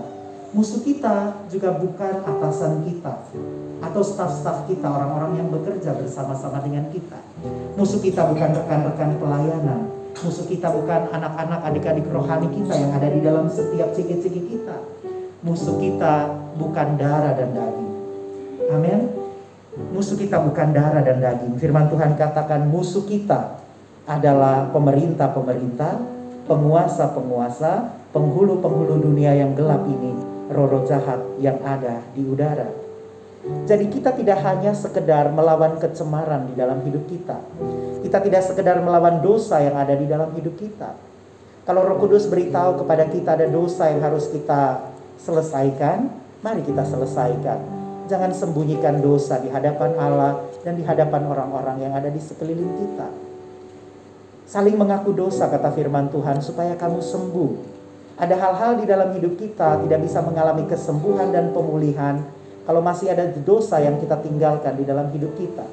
Musuh 0.52 0.84
kita 0.84 1.48
juga 1.48 1.72
bukan 1.80 2.28
atasan 2.28 2.84
kita, 2.84 3.24
atau 3.80 4.02
staf-staf 4.04 4.68
kita, 4.68 4.84
orang-orang 4.84 5.40
yang 5.40 5.48
bekerja 5.48 5.96
bersama-sama 5.96 6.60
dengan 6.60 6.92
kita. 6.92 7.16
Musuh 7.72 8.04
kita 8.04 8.28
bukan 8.28 8.60
rekan-rekan 8.60 9.16
pelayanan. 9.16 10.01
Musuh 10.20 10.44
kita 10.44 10.68
bukan 10.68 11.08
anak-anak 11.08 11.60
adik-adik 11.72 12.06
rohani 12.12 12.52
kita 12.52 12.76
yang 12.76 12.92
ada 12.92 13.08
di 13.08 13.20
dalam 13.24 13.48
setiap 13.48 13.96
cigi-cigi 13.96 14.44
kita. 14.52 14.76
Musuh 15.40 15.80
kita 15.80 16.28
bukan 16.60 17.00
darah 17.00 17.32
dan 17.32 17.56
daging. 17.56 17.92
Amin. 18.68 19.00
Musuh 19.96 20.20
kita 20.20 20.36
bukan 20.44 20.76
darah 20.76 21.00
dan 21.00 21.18
daging. 21.18 21.56
Firman 21.56 21.88
Tuhan 21.88 22.14
katakan 22.20 22.68
musuh 22.68 23.08
kita 23.08 23.56
adalah 24.04 24.68
pemerintah-pemerintah, 24.70 25.96
penguasa-penguasa, 26.44 27.96
penghulu-penghulu 28.12 29.00
dunia 29.00 29.32
yang 29.32 29.56
gelap 29.56 29.88
ini, 29.88 30.12
roh-roh 30.52 30.84
jahat 30.84 31.18
yang 31.40 31.56
ada 31.64 32.04
di 32.12 32.22
udara. 32.22 32.91
Jadi 33.42 33.90
kita 33.90 34.14
tidak 34.14 34.38
hanya 34.46 34.70
sekedar 34.70 35.26
melawan 35.34 35.74
kecemaran 35.82 36.46
di 36.46 36.54
dalam 36.54 36.78
hidup 36.86 37.10
kita. 37.10 37.42
Kita 38.06 38.22
tidak 38.22 38.42
sekedar 38.46 38.78
melawan 38.78 39.18
dosa 39.18 39.58
yang 39.58 39.74
ada 39.74 39.98
di 39.98 40.06
dalam 40.06 40.30
hidup 40.38 40.54
kita. 40.54 40.94
Kalau 41.66 41.82
Roh 41.82 41.98
Kudus 41.98 42.30
beritahu 42.30 42.82
kepada 42.82 43.06
kita 43.10 43.34
ada 43.34 43.50
dosa 43.50 43.90
yang 43.90 44.02
harus 44.02 44.30
kita 44.30 44.86
selesaikan, 45.18 46.10
mari 46.42 46.62
kita 46.62 46.86
selesaikan. 46.86 47.82
Jangan 48.06 48.30
sembunyikan 48.30 49.02
dosa 49.02 49.42
di 49.42 49.50
hadapan 49.50 49.94
Allah 49.98 50.42
dan 50.62 50.78
di 50.78 50.86
hadapan 50.86 51.26
orang-orang 51.26 51.82
yang 51.82 51.94
ada 51.94 52.10
di 52.10 52.22
sekeliling 52.22 52.78
kita. 52.78 53.10
Saling 54.46 54.78
mengaku 54.78 55.14
dosa 55.14 55.50
kata 55.50 55.74
firman 55.74 56.10
Tuhan 56.14 56.38
supaya 56.42 56.78
kamu 56.78 56.98
sembuh. 57.02 57.50
Ada 58.22 58.38
hal-hal 58.38 58.72
di 58.78 58.86
dalam 58.86 59.14
hidup 59.18 59.34
kita 59.34 59.82
tidak 59.82 59.98
bisa 60.02 60.22
mengalami 60.22 60.62
kesembuhan 60.70 61.34
dan 61.34 61.50
pemulihan 61.50 62.22
kalau 62.62 62.80
masih 62.80 63.10
ada 63.10 63.26
dosa 63.42 63.82
yang 63.82 63.98
kita 63.98 64.18
tinggalkan 64.22 64.78
di 64.78 64.84
dalam 64.86 65.10
hidup 65.10 65.34
kita. 65.34 65.66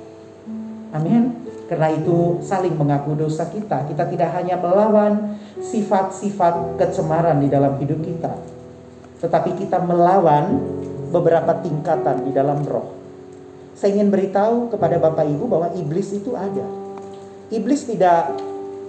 Amin. 0.89 1.37
Karena 1.69 1.93
itu 1.93 2.41
saling 2.41 2.73
mengaku 2.73 3.13
dosa 3.13 3.45
kita. 3.45 3.85
Kita 3.85 4.09
tidak 4.09 4.33
hanya 4.33 4.57
melawan 4.57 5.37
sifat-sifat 5.61 6.81
kecemaran 6.81 7.37
di 7.37 7.49
dalam 7.49 7.77
hidup 7.77 8.01
kita. 8.01 8.33
Tetapi 9.21 9.53
kita 9.53 9.77
melawan 9.85 10.57
beberapa 11.13 11.53
tingkatan 11.61 12.25
di 12.25 12.33
dalam 12.33 12.65
roh. 12.65 12.97
Saya 13.77 14.01
ingin 14.01 14.09
beritahu 14.09 14.73
kepada 14.73 14.97
Bapak 14.97 15.29
Ibu 15.29 15.45
bahwa 15.45 15.69
iblis 15.77 16.09
itu 16.09 16.33
ada. 16.33 16.65
Iblis 17.53 17.85
tidak 17.85 18.33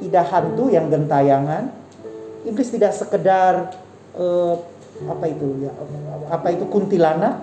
tidak 0.01 0.25
hantu 0.33 0.73
yang 0.73 0.89
gentayangan. 0.89 1.69
Iblis 2.49 2.73
tidak 2.73 2.97
sekedar 2.97 3.77
uh, 4.17 4.57
apa 5.01 5.25
itu 5.29 5.65
ya 5.65 5.73
apa 6.29 6.53
itu 6.53 6.69
kuntilanak 6.69 7.41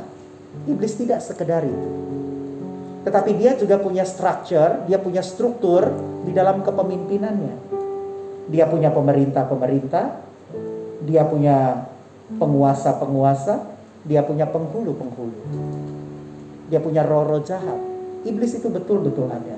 Iblis 0.68 0.94
tidak 0.98 1.24
sekedar 1.24 1.63
itu. 1.63 1.89
Tetapi 3.08 3.39
dia 3.39 3.56
juga 3.56 3.80
punya 3.80 4.04
structure, 4.04 4.84
dia 4.84 5.00
punya 5.00 5.24
struktur 5.24 5.88
di 6.27 6.36
dalam 6.36 6.60
kepemimpinannya. 6.60 7.56
Dia 8.51 8.68
punya 8.68 8.92
pemerintah-pemerintah, 8.92 10.06
dia 11.08 11.24
punya 11.24 11.88
penguasa-penguasa, 12.36 13.63
dia 14.04 14.24
punya 14.27 14.44
penghulu-penghulu. 14.51 15.39
Dia 16.68 16.84
punya 16.84 17.08
roh-roh 17.08 17.39
jahat. 17.48 17.80
Iblis 18.27 18.60
itu 18.60 18.68
betul-betul 18.68 19.32
ada. 19.32 19.56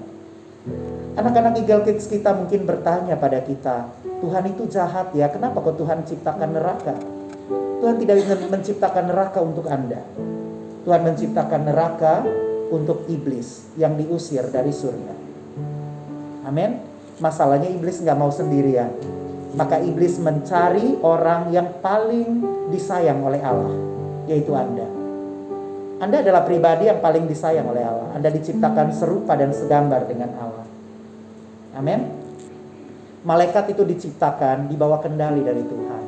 Anak-anak 1.17 1.57
Eagle 1.57 1.89
Kids 1.89 2.05
kita 2.05 2.37
mungkin 2.37 2.69
bertanya 2.69 3.17
pada 3.17 3.41
kita, 3.41 3.89
Tuhan 4.21 4.45
itu 4.51 4.69
jahat 4.69 5.09
ya, 5.17 5.25
kenapa 5.33 5.57
kok 5.63 5.81
Tuhan 5.81 6.05
ciptakan 6.05 6.53
neraka? 6.53 6.95
Tuhan 7.81 7.97
tidak 7.97 8.29
menciptakan 8.51 9.09
neraka 9.09 9.39
untuk 9.41 9.65
Anda. 9.65 10.05
Tuhan 10.89 11.05
menciptakan 11.05 11.69
neraka 11.69 12.25
untuk 12.73 13.05
iblis 13.13 13.69
yang 13.77 13.93
diusir 13.93 14.41
dari 14.49 14.73
surga. 14.73 15.13
Amin. 16.49 16.81
Masalahnya 17.21 17.69
iblis 17.69 18.01
nggak 18.01 18.17
mau 18.17 18.33
sendirian. 18.33 18.89
Maka 19.53 19.85
iblis 19.85 20.17
mencari 20.17 20.97
orang 21.05 21.53
yang 21.53 21.77
paling 21.77 22.41
disayang 22.73 23.21
oleh 23.21 23.37
Allah, 23.37 23.69
yaitu 24.33 24.49
Anda. 24.57 24.89
Anda 26.01 26.25
adalah 26.25 26.41
pribadi 26.49 26.89
yang 26.89 27.05
paling 27.05 27.29
disayang 27.29 27.69
oleh 27.69 27.85
Allah. 27.85 28.09
Anda 28.17 28.33
diciptakan 28.33 28.89
serupa 28.89 29.37
dan 29.37 29.53
segambar 29.53 30.09
dengan 30.09 30.33
Allah. 30.41 30.65
Amin. 31.77 32.01
Malaikat 33.29 33.77
itu 33.77 33.85
diciptakan 33.85 34.65
di 34.65 34.73
bawah 34.73 34.97
kendali 35.05 35.45
dari 35.45 35.61
Tuhan. 35.61 36.03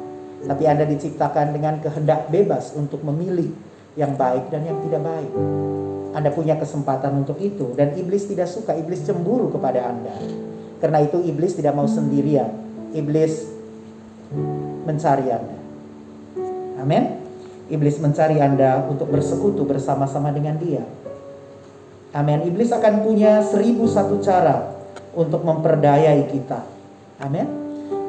Tapi 0.50 0.64
Anda 0.66 0.90
diciptakan 0.90 1.54
dengan 1.54 1.78
kehendak 1.86 2.34
bebas 2.34 2.74
untuk 2.74 3.06
memilih 3.06 3.70
yang 4.00 4.16
baik 4.16 4.48
dan 4.52 4.64
yang 4.64 4.80
tidak 4.88 5.04
baik. 5.04 5.32
Anda 6.12 6.30
punya 6.32 6.60
kesempatan 6.60 7.24
untuk 7.24 7.40
itu 7.40 7.72
dan 7.76 7.96
iblis 7.96 8.28
tidak 8.28 8.52
suka, 8.52 8.76
iblis 8.76 9.04
cemburu 9.04 9.52
kepada 9.52 9.92
Anda. 9.92 10.16
Karena 10.84 11.00
itu 11.04 11.22
iblis 11.24 11.56
tidak 11.56 11.78
mau 11.78 11.88
sendirian. 11.88 12.52
Iblis 12.92 13.48
mencari 14.84 15.28
Anda. 15.32 15.58
Amin. 16.82 17.04
Iblis 17.72 18.02
mencari 18.04 18.42
Anda 18.42 18.84
untuk 18.90 19.08
bersekutu 19.08 19.64
bersama-sama 19.64 20.34
dengan 20.36 20.60
dia. 20.60 20.84
Amin. 22.12 22.44
Iblis 22.44 22.76
akan 22.76 23.08
punya 23.08 23.40
seribu 23.46 23.88
satu 23.88 24.20
cara 24.20 24.76
untuk 25.16 25.48
memperdayai 25.48 26.28
kita. 26.28 26.60
Amin. 27.24 27.48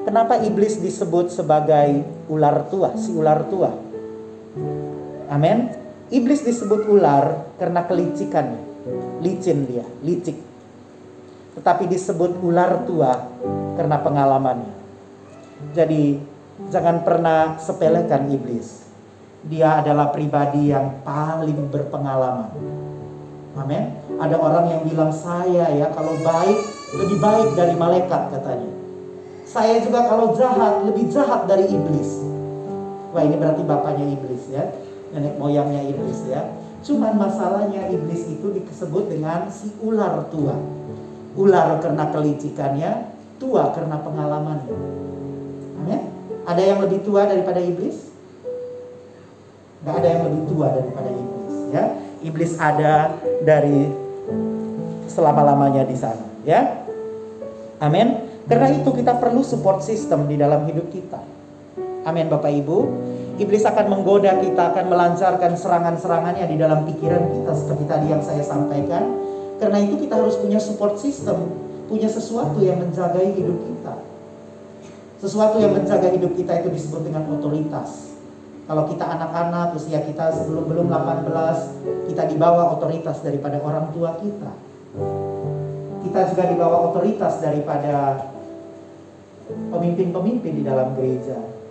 Kenapa 0.03 0.43
iblis 0.43 0.83
disebut 0.83 1.31
sebagai 1.31 2.03
ular 2.27 2.67
tua, 2.67 2.99
si 2.99 3.15
ular 3.15 3.47
tua? 3.47 3.71
Amin. 5.31 5.71
Iblis 6.13 6.45
disebut 6.45 6.93
ular 6.93 7.57
karena 7.57 7.89
kelicikannya. 7.89 8.61
Licin 9.25 9.65
dia, 9.65 9.87
licik. 10.05 10.37
Tetapi 11.57 11.89
disebut 11.89 12.43
ular 12.45 12.85
tua 12.85 13.17
karena 13.81 13.97
pengalamannya. 14.03 14.75
Jadi 15.73 16.21
jangan 16.69 17.01
pernah 17.01 17.57
sepelekan 17.57 18.29
iblis. 18.29 18.85
Dia 19.49 19.81
adalah 19.81 20.13
pribadi 20.13 20.69
yang 20.69 21.01
paling 21.01 21.73
berpengalaman. 21.73 22.53
Amin. 23.57 23.97
Ada 24.21 24.37
orang 24.37 24.69
yang 24.69 24.83
bilang 24.85 25.13
saya 25.13 25.73
ya 25.73 25.89
kalau 25.97 26.13
baik 26.21 26.59
lebih 26.93 27.19
baik 27.25 27.49
dari 27.57 27.75
malaikat 27.77 28.37
katanya. 28.37 28.73
Saya 29.49 29.81
juga 29.81 30.09
kalau 30.09 30.37
jahat 30.37 30.85
lebih 30.85 31.09
jahat 31.09 31.49
dari 31.49 31.69
iblis. 31.73 32.21
Wah 33.13 33.25
ini 33.25 33.37
berarti 33.37 33.65
bapaknya 33.65 34.13
iblis 34.13 34.45
ya 34.49 34.65
nenek 35.13 35.37
moyangnya 35.37 35.85
iblis 35.87 36.25
ya. 36.27 36.49
Cuman 36.83 37.15
masalahnya 37.15 37.87
iblis 37.95 38.27
itu 38.27 38.51
disebut 38.51 39.07
dengan 39.13 39.47
si 39.53 39.71
ular 39.85 40.27
tua. 40.33 40.59
Ular 41.39 41.79
karena 41.79 42.11
kelicikannya, 42.11 42.91
tua 43.39 43.71
karena 43.71 44.03
pengalamannya. 44.03 44.77
Amin. 45.81 46.03
Ada 46.43 46.63
yang 46.63 46.79
lebih 46.83 47.07
tua 47.07 47.25
daripada 47.25 47.63
iblis? 47.63 48.11
Gak 49.83 49.95
ada 49.99 50.09
yang 50.11 50.23
lebih 50.31 50.43
tua 50.51 50.67
daripada 50.75 51.11
iblis, 51.11 51.55
ya. 51.75 51.85
Iblis 52.23 52.53
ada 52.59 53.19
dari 53.43 53.91
selama-lamanya 55.11 55.83
di 55.87 55.97
sana, 55.99 56.23
ya. 56.47 56.87
Amin. 57.83 58.31
Karena 58.47 58.71
itu 58.75 58.91
kita 58.95 59.19
perlu 59.19 59.43
support 59.43 59.83
system 59.83 60.27
di 60.31 60.39
dalam 60.39 60.67
hidup 60.67 60.91
kita. 60.91 61.19
Amin 62.03 62.27
Bapak 62.27 62.51
Ibu. 62.51 62.79
Iblis 63.41 63.65
akan 63.65 63.87
menggoda 63.89 64.45
kita, 64.45 64.77
akan 64.77 64.93
melancarkan 64.93 65.57
serangan-serangannya 65.57 66.45
di 66.53 66.57
dalam 66.61 66.85
pikiran 66.85 67.33
kita 67.33 67.53
seperti 67.57 67.85
tadi 67.89 68.07
yang 68.13 68.21
saya 68.21 68.45
sampaikan. 68.45 69.09
Karena 69.57 69.79
itu 69.81 70.05
kita 70.05 70.21
harus 70.21 70.37
punya 70.37 70.61
support 70.61 71.01
system, 71.01 71.49
punya 71.89 72.13
sesuatu 72.13 72.61
yang 72.61 72.77
menjaga 72.83 73.25
hidup 73.25 73.57
kita. 73.57 73.95
Sesuatu 75.23 75.63
yang 75.63 75.73
menjaga 75.73 76.13
hidup 76.13 76.35
kita 76.35 76.61
itu 76.61 76.69
disebut 76.77 77.09
dengan 77.09 77.25
otoritas. 77.31 78.13
Kalau 78.67 78.85
kita 78.91 79.05
anak-anak, 79.07 79.75
usia 79.79 80.03
kita 80.03 80.35
sebelum 80.35 80.67
belum 80.69 80.87
18, 80.91 82.11
kita 82.13 82.23
dibawa 82.27 82.75
otoritas 82.75 83.23
daripada 83.23 83.63
orang 83.63 83.91
tua 83.95 84.19
kita. 84.19 84.51
Kita 86.03 86.21
juga 86.29 86.43
dibawa 86.51 86.91
otoritas 86.91 87.41
daripada 87.41 88.29
pemimpin-pemimpin 89.47 90.53
di 90.59 90.63
dalam 90.67 90.93
gereja. 90.99 91.62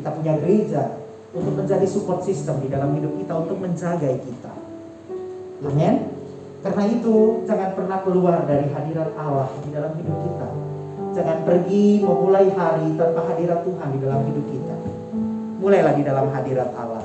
Kita 0.00 0.16
punya 0.16 0.32
gereja 0.40 0.96
untuk 1.36 1.60
menjadi 1.60 1.84
support 1.84 2.24
system 2.24 2.64
di 2.64 2.72
dalam 2.72 2.96
hidup 2.96 3.20
kita 3.20 3.36
untuk 3.36 3.60
menjaga 3.60 4.08
kita. 4.16 4.52
Amin. 5.60 6.08
Karena 6.60 6.84
itu 6.88 7.44
jangan 7.44 7.76
pernah 7.76 7.98
keluar 8.04 8.48
dari 8.48 8.68
hadirat 8.72 9.12
Allah 9.16 9.48
di 9.60 9.70
dalam 9.72 9.92
hidup 9.96 10.16
kita. 10.24 10.48
Jangan 11.20 11.38
pergi 11.44 12.00
memulai 12.00 12.48
hari 12.52 12.96
tanpa 12.96 13.28
hadirat 13.28 13.60
Tuhan 13.64 13.88
di 13.92 13.98
dalam 14.00 14.20
hidup 14.24 14.46
kita. 14.48 14.76
Mulailah 15.60 15.94
di 15.96 16.02
dalam 16.04 16.26
hadirat 16.32 16.70
Allah. 16.76 17.04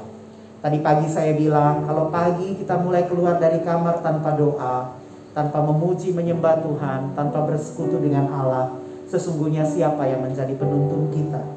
Tadi 0.64 0.78
pagi 0.82 1.08
saya 1.12 1.36
bilang, 1.36 1.84
kalau 1.84 2.10
pagi 2.10 2.56
kita 2.58 2.80
mulai 2.80 3.06
keluar 3.06 3.38
dari 3.38 3.60
kamar 3.62 4.00
tanpa 4.02 4.34
doa, 4.34 4.98
tanpa 5.36 5.60
memuji 5.62 6.16
menyembah 6.16 6.64
Tuhan, 6.64 7.12
tanpa 7.14 7.44
bersekutu 7.44 8.00
dengan 8.00 8.32
Allah, 8.32 8.76
sesungguhnya 9.12 9.68
siapa 9.68 10.04
yang 10.08 10.26
menjadi 10.26 10.56
penuntun 10.58 11.12
kita? 11.14 11.55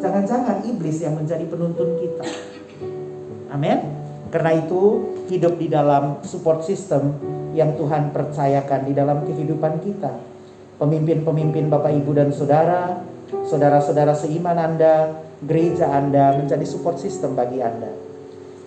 Jangan-jangan 0.00 0.64
iblis 0.68 1.00
yang 1.00 1.16
menjadi 1.16 1.44
penuntun 1.48 1.96
kita. 1.96 2.26
Amin. 3.48 3.78
Karena 4.28 4.52
itu 4.58 5.14
hidup 5.32 5.56
di 5.56 5.72
dalam 5.72 6.20
support 6.26 6.60
system 6.66 7.16
yang 7.56 7.72
Tuhan 7.78 8.12
percayakan 8.12 8.84
di 8.84 8.92
dalam 8.92 9.24
kehidupan 9.24 9.80
kita. 9.80 10.12
Pemimpin-pemimpin 10.76 11.72
Bapak 11.72 11.88
Ibu 11.88 12.12
dan 12.12 12.28
Saudara, 12.28 13.00
saudara-saudara 13.48 14.12
seiman 14.12 14.60
Anda, 14.60 15.24
gereja 15.40 15.88
Anda 15.88 16.36
menjadi 16.36 16.68
support 16.68 17.00
system 17.00 17.32
bagi 17.32 17.64
Anda. 17.64 17.88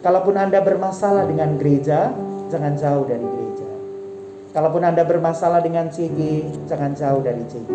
Kalaupun 0.02 0.34
Anda 0.34 0.66
bermasalah 0.66 1.30
dengan 1.30 1.60
gereja, 1.62 2.10
jangan 2.50 2.74
jauh 2.74 3.06
dari 3.06 3.22
gereja. 3.22 3.68
Kalaupun 4.50 4.82
Anda 4.82 5.06
bermasalah 5.06 5.62
dengan 5.62 5.94
CG, 5.94 6.50
jangan 6.66 6.98
jauh 6.98 7.22
dari 7.22 7.46
CG. 7.46 7.70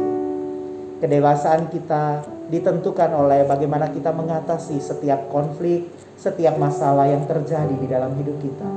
Kedewasaan 0.98 1.70
kita 1.70 2.26
ditentukan 2.48 3.10
oleh 3.14 3.48
bagaimana 3.48 3.88
kita 3.88 4.12
mengatasi 4.12 4.76
setiap 4.80 5.32
konflik, 5.32 5.88
setiap 6.20 6.60
masalah 6.60 7.08
yang 7.08 7.24
terjadi 7.24 7.72
di 7.72 7.86
dalam 7.88 8.12
hidup 8.20 8.36
kita. 8.40 8.68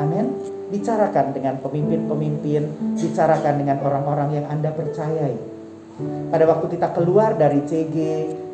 Amin. 0.00 0.32
Bicarakan 0.72 1.36
dengan 1.36 1.60
pemimpin-pemimpin, 1.60 2.96
bicarakan 2.96 3.54
dengan 3.60 3.76
orang-orang 3.84 4.40
yang 4.40 4.46
Anda 4.48 4.72
percayai. 4.72 5.36
Pada 6.32 6.48
waktu 6.48 6.72
kita 6.72 6.96
keluar 6.96 7.36
dari 7.36 7.60
CG, 7.68 7.96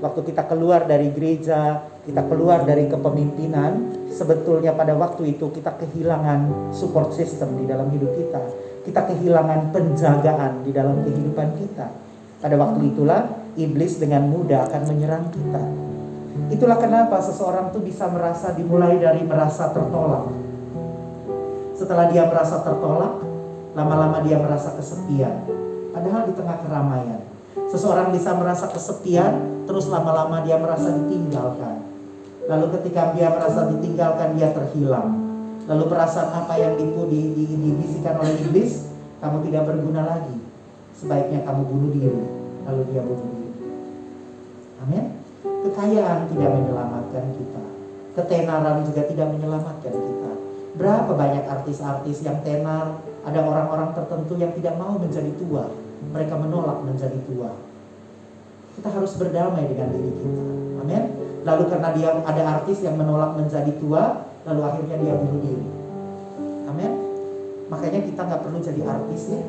waktu 0.02 0.20
kita 0.26 0.50
keluar 0.50 0.83
dari 0.90 1.14
gereja, 1.14 1.87
kita 2.02 2.26
keluar 2.26 2.66
dari 2.66 2.90
kepemimpinan, 2.90 3.94
sebetulnya 4.11 4.74
pada 4.74 4.98
waktu 4.98 5.38
itu 5.38 5.46
kita 5.54 5.78
kehilangan 5.78 6.74
support 6.74 7.14
system 7.14 7.54
di 7.62 7.70
dalam 7.70 7.87
hidup 7.94 8.11
kita. 8.18 8.42
Kita 8.83 9.07
kehilangan 9.14 9.70
penjagaan 9.70 10.66
di 10.66 10.74
dalam 10.74 11.07
kehidupan 11.07 11.48
kita. 11.62 11.87
Pada 12.42 12.57
waktu 12.59 12.90
itulah 12.90 13.38
iblis 13.59 13.99
dengan 13.99 14.31
mudah 14.31 14.71
akan 14.71 14.83
menyerang 14.87 15.27
kita. 15.35 15.62
Itulah 16.49 16.79
kenapa 16.79 17.18
seseorang 17.18 17.75
tuh 17.75 17.83
bisa 17.83 18.07
merasa 18.09 18.55
dimulai 18.55 18.97
dari 18.97 19.27
merasa 19.27 19.75
tertolak. 19.75 20.31
Setelah 21.75 22.09
dia 22.09 22.25
merasa 22.31 22.62
tertolak, 22.62 23.21
lama-lama 23.75 24.23
dia 24.23 24.38
merasa 24.38 24.73
kesepian. 24.79 25.44
Padahal 25.92 26.31
di 26.31 26.35
tengah 26.38 26.57
keramaian. 26.62 27.21
Seseorang 27.68 28.14
bisa 28.14 28.33
merasa 28.38 28.71
kesepian, 28.71 29.66
terus 29.66 29.90
lama-lama 29.90 30.40
dia 30.47 30.57
merasa 30.57 30.94
ditinggalkan. 30.94 31.85
Lalu 32.49 32.66
ketika 32.81 33.12
dia 33.12 33.29
merasa 33.29 33.68
ditinggalkan, 33.68 34.40
dia 34.40 34.49
terhilang. 34.57 35.12
Lalu 35.68 35.85
perasaan 35.85 36.33
apa 36.33 36.57
yang 36.57 36.81
dipu, 36.81 37.05
di, 37.12 37.37
di, 37.37 37.44
dibisikkan 37.44 38.16
oleh 38.25 38.40
iblis, 38.40 38.88
kamu 39.21 39.44
tidak 39.51 39.68
berguna 39.68 40.01
lagi. 40.07 40.38
Sebaiknya 40.97 41.44
kamu 41.44 41.62
bunuh 41.68 41.90
diri. 41.92 42.25
Lalu 42.64 42.83
dia 42.88 43.05
bunuh 43.05 43.27
diri. 43.29 43.38
Amin. 44.88 45.20
Kekayaan 45.44 46.33
tidak 46.33 46.51
menyelamatkan 46.57 47.24
kita. 47.37 47.62
Ketenaran 48.16 48.88
juga 48.88 49.05
tidak 49.05 49.29
menyelamatkan 49.37 49.92
kita. 49.92 50.31
Berapa 50.81 51.12
banyak 51.12 51.44
artis-artis 51.44 52.24
yang 52.24 52.40
tenar, 52.40 52.96
ada 53.20 53.40
orang-orang 53.44 53.92
tertentu 53.92 54.40
yang 54.40 54.57
tidak 54.57 54.81
mau 54.81 54.96
menjadi 54.96 55.29
tua. 55.37 55.68
Mereka 56.09 56.35
menolak 56.40 56.81
menjadi 56.88 57.20
tua. 57.29 57.53
Kita 58.81 58.88
harus 58.88 59.12
berdamai 59.20 59.68
dengan 59.68 59.92
diri 59.92 60.09
kita. 60.09 60.44
Amin. 60.81 61.03
Lalu 61.44 61.62
karena 61.68 61.88
dia 61.92 62.09
ada 62.24 62.42
artis 62.59 62.81
yang 62.81 62.96
menolak 62.96 63.37
menjadi 63.37 63.72
tua, 63.77 64.24
lalu 64.48 64.61
akhirnya 64.64 64.96
dia 65.05 65.14
bunuh 65.20 65.40
diri. 65.44 65.68
Amin. 66.64 66.92
Makanya 67.68 68.01
kita 68.09 68.20
nggak 68.24 68.40
perlu 68.40 68.59
jadi 68.64 68.81
artis 68.88 69.22
ya. 69.37 69.42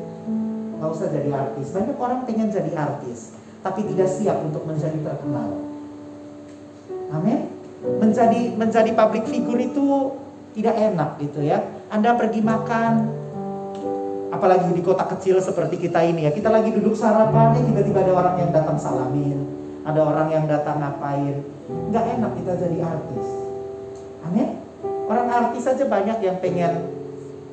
Nggak 0.76 0.90
usah 0.92 1.08
jadi 1.08 1.30
artis. 1.32 1.66
Banyak 1.72 1.96
orang 1.96 2.20
pengen 2.28 2.48
jadi 2.52 2.72
artis, 2.76 3.32
tapi 3.60 3.80
tidak 3.92 4.08
siap 4.08 4.40
untuk 4.40 4.64
menjadi 4.64 4.96
terkenal. 5.04 5.50
Amin. 7.12 7.52
Menjadi 7.80 8.56
menjadi 8.56 8.90
public 8.92 9.24
figure 9.28 9.60
itu 9.60 9.86
tidak 10.56 10.74
enak 10.76 11.10
gitu 11.20 11.40
ya. 11.44 11.64
Anda 11.90 12.14
pergi 12.14 12.40
makan, 12.44 12.92
apalagi 14.30 14.72
di 14.72 14.82
kota 14.82 15.04
kecil 15.16 15.42
seperti 15.42 15.76
kita 15.76 16.00
ini 16.06 16.28
ya. 16.28 16.32
Kita 16.32 16.48
lagi 16.48 16.72
duduk 16.72 16.96
sarapan, 16.96 17.60
eh 17.60 17.62
tiba-tiba 17.66 18.00
ada 18.04 18.12
orang 18.14 18.36
yang 18.40 18.50
datang 18.54 18.78
salamin, 18.78 19.38
ada 19.84 20.00
orang 20.00 20.28
yang 20.32 20.44
datang 20.48 20.80
ngapain. 20.80 21.44
Nggak 21.68 22.04
enak 22.18 22.32
kita 22.40 22.52
jadi 22.56 22.78
artis. 22.84 23.26
Amin. 24.26 24.48
Orang 25.10 25.26
artis 25.26 25.66
saja 25.66 25.84
banyak 25.90 26.22
yang 26.22 26.38
pengen 26.38 26.86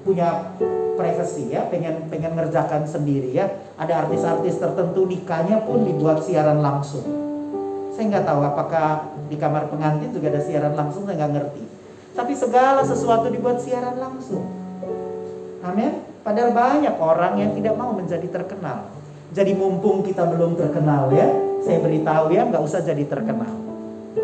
punya 0.06 0.54
privasi 0.97 1.53
ya, 1.53 1.69
pengen 1.69 2.10
pengen 2.10 2.33
ngerjakan 2.33 2.89
sendiri 2.89 3.31
ya. 3.31 3.47
Ada 3.77 4.10
artis-artis 4.10 4.57
tertentu 4.57 5.05
nikahnya 5.05 5.63
pun 5.63 5.86
dibuat 5.86 6.25
siaran 6.25 6.60
langsung. 6.60 7.05
Saya 7.93 8.10
nggak 8.10 8.25
tahu 8.25 8.41
apakah 8.41 9.13
di 9.29 9.38
kamar 9.38 9.69
pengantin 9.69 10.10
juga 10.10 10.33
ada 10.33 10.41
siaran 10.41 10.73
langsung, 10.73 11.05
saya 11.05 11.21
nggak 11.21 11.33
ngerti. 11.38 11.63
Tapi 12.17 12.33
segala 12.33 12.81
sesuatu 12.81 13.29
dibuat 13.29 13.62
siaran 13.62 14.01
langsung. 14.01 14.43
Amin. 15.62 16.01
Padahal 16.25 16.51
banyak 16.51 16.95
orang 16.97 17.33
yang 17.39 17.51
tidak 17.55 17.77
mau 17.77 17.93
menjadi 17.93 18.27
terkenal. 18.27 18.91
Jadi 19.31 19.53
mumpung 19.53 20.01
kita 20.01 20.25
belum 20.25 20.57
terkenal 20.57 21.13
ya, 21.13 21.29
saya 21.62 21.79
beritahu 21.79 22.33
ya, 22.33 22.43
nggak 22.49 22.63
usah 22.63 22.81
jadi 22.81 23.05
terkenal. 23.05 23.53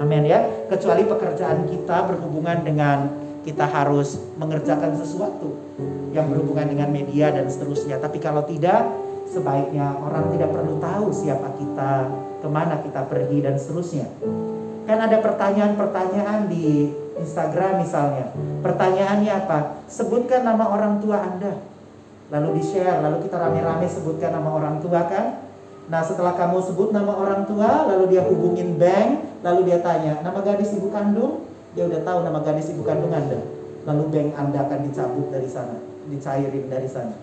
Amin 0.01 0.25
ya. 0.25 0.41
Kecuali 0.67 1.05
pekerjaan 1.05 1.69
kita 1.69 2.09
berhubungan 2.09 2.65
dengan 2.65 3.22
kita 3.43 3.67
harus 3.67 4.17
mengerjakan 4.39 4.95
sesuatu 4.95 5.59
yang 6.15 6.31
berhubungan 6.31 6.71
dengan 6.71 6.89
media 6.89 7.29
dan 7.29 7.51
seterusnya. 7.51 7.99
Tapi 7.99 8.17
kalau 8.23 8.47
tidak, 8.47 8.87
sebaiknya 9.29 9.99
orang 9.99 10.31
tidak 10.31 10.49
perlu 10.55 10.79
tahu 10.79 11.11
siapa 11.11 11.51
kita, 11.59 12.07
ke 12.39 12.47
mana 12.47 12.79
kita 12.79 13.03
pergi 13.07 13.43
dan 13.43 13.59
seterusnya. 13.59 14.07
Kan 14.83 14.99
ada 14.99 15.19
pertanyaan-pertanyaan 15.19 16.47
di 16.51 16.91
Instagram 17.19 17.83
misalnya. 17.83 18.31
Pertanyaannya 18.63 19.31
apa? 19.31 19.59
Sebutkan 19.87 20.43
nama 20.43 20.67
orang 20.71 20.99
tua 20.99 21.23
Anda. 21.23 21.59
Lalu 22.31 22.59
di-share, 22.59 23.03
lalu 23.03 23.27
kita 23.27 23.37
rame-rame 23.37 23.85
sebutkan 23.85 24.33
nama 24.33 24.49
orang 24.49 24.81
tua 24.81 25.05
kan? 25.05 25.43
Nah 25.91 25.99
setelah 25.99 26.33
kamu 26.39 26.63
sebut 26.63 26.89
nama 26.95 27.11
orang 27.11 27.43
tua, 27.43 27.85
lalu 27.91 28.15
dia 28.15 28.23
hubungin 28.23 28.79
bank, 28.79 29.43
lalu 29.43 29.67
dia 29.67 29.83
tanya, 29.83 30.23
nama 30.23 30.39
gadis 30.39 30.71
ibu 30.71 30.87
kandung? 30.89 31.43
Dia 31.73 31.89
udah 31.89 32.01
tahu 32.05 32.17
nama 32.21 32.39
gadis 32.45 32.69
ibu 32.69 32.85
kandung 32.85 33.09
Anda. 33.09 33.41
Lalu 33.83 34.03
bank 34.13 34.29
Anda 34.37 34.59
akan 34.69 34.79
dicabut 34.87 35.27
dari 35.33 35.49
sana, 35.49 35.75
dicairin 36.07 36.69
dari 36.69 36.87
sana. 36.87 37.17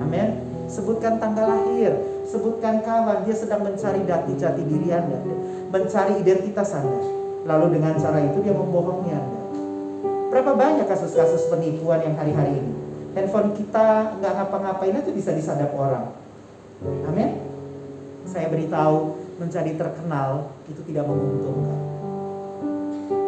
Amin. 0.00 0.28
Sebutkan 0.70 1.18
tanggal 1.18 1.48
lahir, 1.48 1.92
sebutkan 2.28 2.80
kawan, 2.84 3.26
dia 3.26 3.36
sedang 3.36 3.66
mencari 3.66 4.06
dati 4.06 4.32
jati 4.38 4.62
diri 4.64 4.88
Anda, 4.94 5.18
mencari 5.74 6.22
identitas 6.22 6.72
Anda. 6.72 7.00
Lalu 7.44 7.80
dengan 7.80 7.98
cara 7.98 8.22
itu 8.22 8.38
dia 8.40 8.54
membohongi 8.54 9.10
Anda. 9.12 9.40
Berapa 10.28 10.52
banyak 10.54 10.86
kasus-kasus 10.86 11.48
penipuan 11.48 12.04
yang 12.04 12.14
hari-hari 12.16 12.60
ini? 12.60 12.72
Handphone 13.16 13.56
kita 13.56 14.14
nggak 14.20 14.32
ngapa-ngapain 14.32 14.94
itu 15.00 15.10
bisa 15.10 15.32
disadap 15.34 15.72
orang. 15.74 16.12
Amin. 17.08 17.40
Saya 18.28 18.52
beritahu, 18.52 19.16
menjadi 19.38 19.72
terkenal 19.78 20.52
itu 20.68 20.82
tidak 20.86 21.08
menguntungkan. 21.08 21.78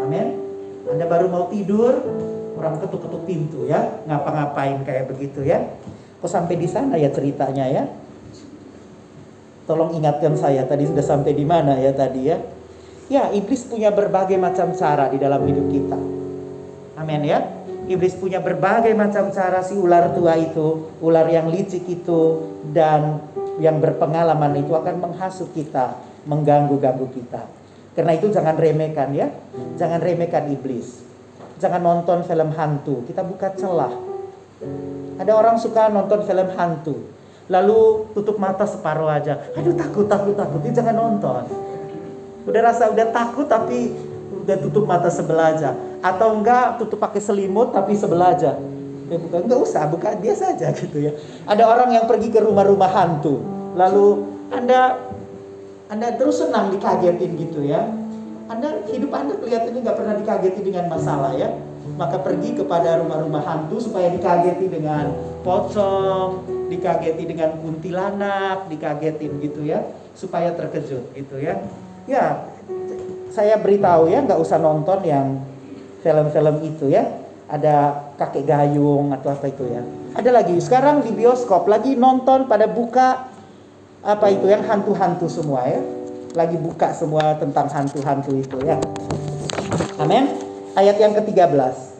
Amin. 0.04 0.39
Anda 0.88 1.04
baru 1.04 1.28
mau 1.28 1.50
tidur, 1.52 1.92
orang 2.56 2.80
ketuk-ketuk 2.80 3.22
pintu 3.28 3.68
ya, 3.68 4.00
ngapa-ngapain 4.08 4.80
kayak 4.84 5.12
begitu 5.12 5.44
ya. 5.44 5.64
Kok 6.20 6.28
sampai 6.28 6.56
di 6.56 6.68
sana 6.68 7.00
ya 7.00 7.08
ceritanya 7.12 7.64
ya? 7.68 7.84
Tolong 9.64 9.96
ingatkan 9.96 10.36
saya 10.36 10.64
tadi 10.68 10.88
sudah 10.88 11.04
sampai 11.04 11.32
di 11.32 11.44
mana 11.44 11.76
ya 11.80 11.92
tadi 11.92 12.28
ya. 12.28 12.36
Ya, 13.10 13.26
iblis 13.34 13.66
punya 13.66 13.90
berbagai 13.90 14.38
macam 14.38 14.70
cara 14.76 15.10
di 15.10 15.18
dalam 15.18 15.42
hidup 15.42 15.66
kita. 15.66 15.98
Amin 17.00 17.26
ya. 17.26 17.42
Iblis 17.90 18.14
punya 18.14 18.38
berbagai 18.38 18.94
macam 18.94 19.34
cara 19.34 19.66
si 19.66 19.74
ular 19.74 20.14
tua 20.14 20.38
itu, 20.38 20.94
ular 21.02 21.26
yang 21.26 21.50
licik 21.50 21.90
itu 21.90 22.52
dan 22.70 23.18
yang 23.58 23.82
berpengalaman 23.82 24.62
itu 24.62 24.70
akan 24.76 25.02
menghasut 25.02 25.50
kita, 25.50 25.98
mengganggu-ganggu 26.22 27.10
kita. 27.10 27.59
Karena 27.94 28.12
itu 28.14 28.30
jangan 28.30 28.54
remehkan 28.54 29.10
ya. 29.12 29.30
Jangan 29.76 30.00
remehkan 30.02 30.50
iblis. 30.50 31.02
Jangan 31.58 31.82
nonton 31.82 32.24
film 32.24 32.50
hantu. 32.54 33.02
Kita 33.04 33.20
buka 33.26 33.52
celah. 33.54 33.92
Ada 35.20 35.32
orang 35.36 35.56
suka 35.60 35.92
nonton 35.92 36.24
film 36.24 36.48
hantu 36.56 36.96
lalu 37.50 38.06
tutup 38.14 38.38
mata 38.38 38.62
separuh 38.64 39.10
aja. 39.10 39.42
Aduh 39.58 39.74
takut, 39.74 40.06
takut, 40.06 40.38
takut. 40.38 40.62
Ini 40.62 40.70
jangan 40.70 40.94
nonton. 40.94 41.44
Udah 42.46 42.62
rasa 42.62 42.88
udah 42.94 43.10
takut 43.10 43.50
tapi 43.50 43.90
udah 44.46 44.56
tutup 44.62 44.86
mata 44.86 45.10
sebelah 45.10 45.58
aja. 45.58 45.74
Atau 46.00 46.38
enggak 46.38 46.78
tutup 46.78 47.02
pakai 47.02 47.18
selimut 47.18 47.74
tapi 47.74 47.98
sebelah 47.98 48.38
aja. 48.38 48.54
Ya, 49.10 49.18
bukan 49.18 49.42
enggak 49.42 49.60
usah, 49.66 49.90
buka 49.90 50.14
dia 50.14 50.38
saja 50.38 50.70
gitu 50.70 51.10
ya. 51.10 51.12
Ada 51.44 51.66
orang 51.66 51.90
yang 51.90 52.06
pergi 52.06 52.30
ke 52.30 52.38
rumah-rumah 52.38 52.88
hantu. 52.94 53.42
Lalu 53.74 54.06
Anda 54.54 54.94
Anda 55.90 56.14
terus 56.14 56.38
senang 56.38 56.70
dikagetin 56.70 57.34
gitu 57.34 57.66
ya. 57.66 57.82
Anda 58.46 58.86
hidup 58.86 59.10
Anda 59.10 59.34
kelihatannya 59.42 59.80
nggak 59.82 59.98
pernah 59.98 60.14
dikageti 60.22 60.60
dengan 60.62 60.86
masalah 60.86 61.34
ya. 61.34 61.50
Maka 61.98 62.22
pergi 62.22 62.54
kepada 62.54 63.02
rumah-rumah 63.02 63.42
hantu 63.42 63.82
supaya 63.82 64.06
dikageti 64.14 64.70
dengan 64.70 65.10
pocong, 65.42 66.46
dikageti 66.70 67.26
dengan 67.26 67.58
kuntilanak, 67.58 68.70
dikagetin 68.70 69.42
gitu 69.42 69.66
ya, 69.66 69.82
supaya 70.14 70.54
terkejut 70.54 71.10
gitu 71.10 71.42
ya. 71.42 71.58
Ya, 72.06 72.46
saya 73.34 73.58
beritahu 73.58 74.06
ya, 74.06 74.22
nggak 74.22 74.38
usah 74.38 74.62
nonton 74.62 75.02
yang 75.02 75.42
film-film 76.06 76.62
itu 76.62 76.86
ya. 76.86 77.02
Ada 77.50 78.06
kakek 78.14 78.46
gayung 78.46 79.10
atau 79.10 79.34
apa 79.34 79.50
itu 79.50 79.66
ya. 79.66 79.82
Ada 80.14 80.30
lagi 80.30 80.54
sekarang 80.62 81.02
di 81.02 81.10
bioskop 81.10 81.66
lagi 81.66 81.98
nonton 81.98 82.46
pada 82.46 82.70
buka 82.70 83.29
apa 84.00 84.32
itu 84.32 84.48
yang 84.48 84.64
hantu-hantu 84.64 85.28
semua 85.28 85.68
ya. 85.68 85.80
Lagi 86.32 86.56
buka 86.56 86.94
semua 86.94 87.36
tentang 87.36 87.68
hantu-hantu 87.68 88.32
itu 88.38 88.56
ya. 88.64 88.80
Amin. 90.00 90.30
Ayat 90.78 90.96
yang 90.96 91.12
ke-13. 91.12 91.90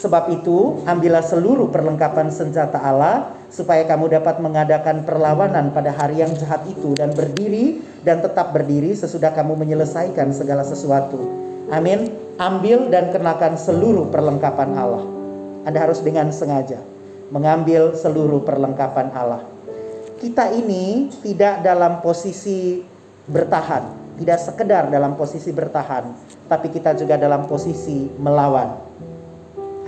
Sebab 0.00 0.32
itu, 0.32 0.80
ambillah 0.88 1.20
seluruh 1.20 1.68
perlengkapan 1.68 2.32
senjata 2.32 2.80
Allah 2.80 3.36
supaya 3.52 3.84
kamu 3.84 4.08
dapat 4.08 4.40
mengadakan 4.40 5.04
perlawanan 5.04 5.74
pada 5.76 5.92
hari 5.92 6.24
yang 6.24 6.32
jahat 6.38 6.64
itu 6.70 6.96
dan 6.96 7.12
berdiri 7.12 7.84
dan 8.00 8.24
tetap 8.24 8.56
berdiri 8.56 8.96
sesudah 8.96 9.34
kamu 9.36 9.60
menyelesaikan 9.60 10.32
segala 10.32 10.64
sesuatu. 10.64 11.20
Amin. 11.68 12.16
Ambil 12.40 12.88
dan 12.88 13.12
kenakan 13.12 13.60
seluruh 13.60 14.08
perlengkapan 14.08 14.72
Allah. 14.72 15.04
Anda 15.68 15.84
harus 15.84 16.00
dengan 16.00 16.32
sengaja 16.32 16.80
mengambil 17.28 17.92
seluruh 17.92 18.40
perlengkapan 18.42 19.12
Allah. 19.12 19.49
Kita 20.20 20.52
ini 20.52 21.08
tidak 21.24 21.64
dalam 21.64 22.04
posisi 22.04 22.84
bertahan, 23.24 24.16
tidak 24.20 24.36
sekedar 24.36 24.92
dalam 24.92 25.16
posisi 25.16 25.48
bertahan, 25.48 26.12
tapi 26.44 26.68
kita 26.68 26.92
juga 26.92 27.16
dalam 27.16 27.48
posisi 27.48 28.04
melawan. 28.20 28.68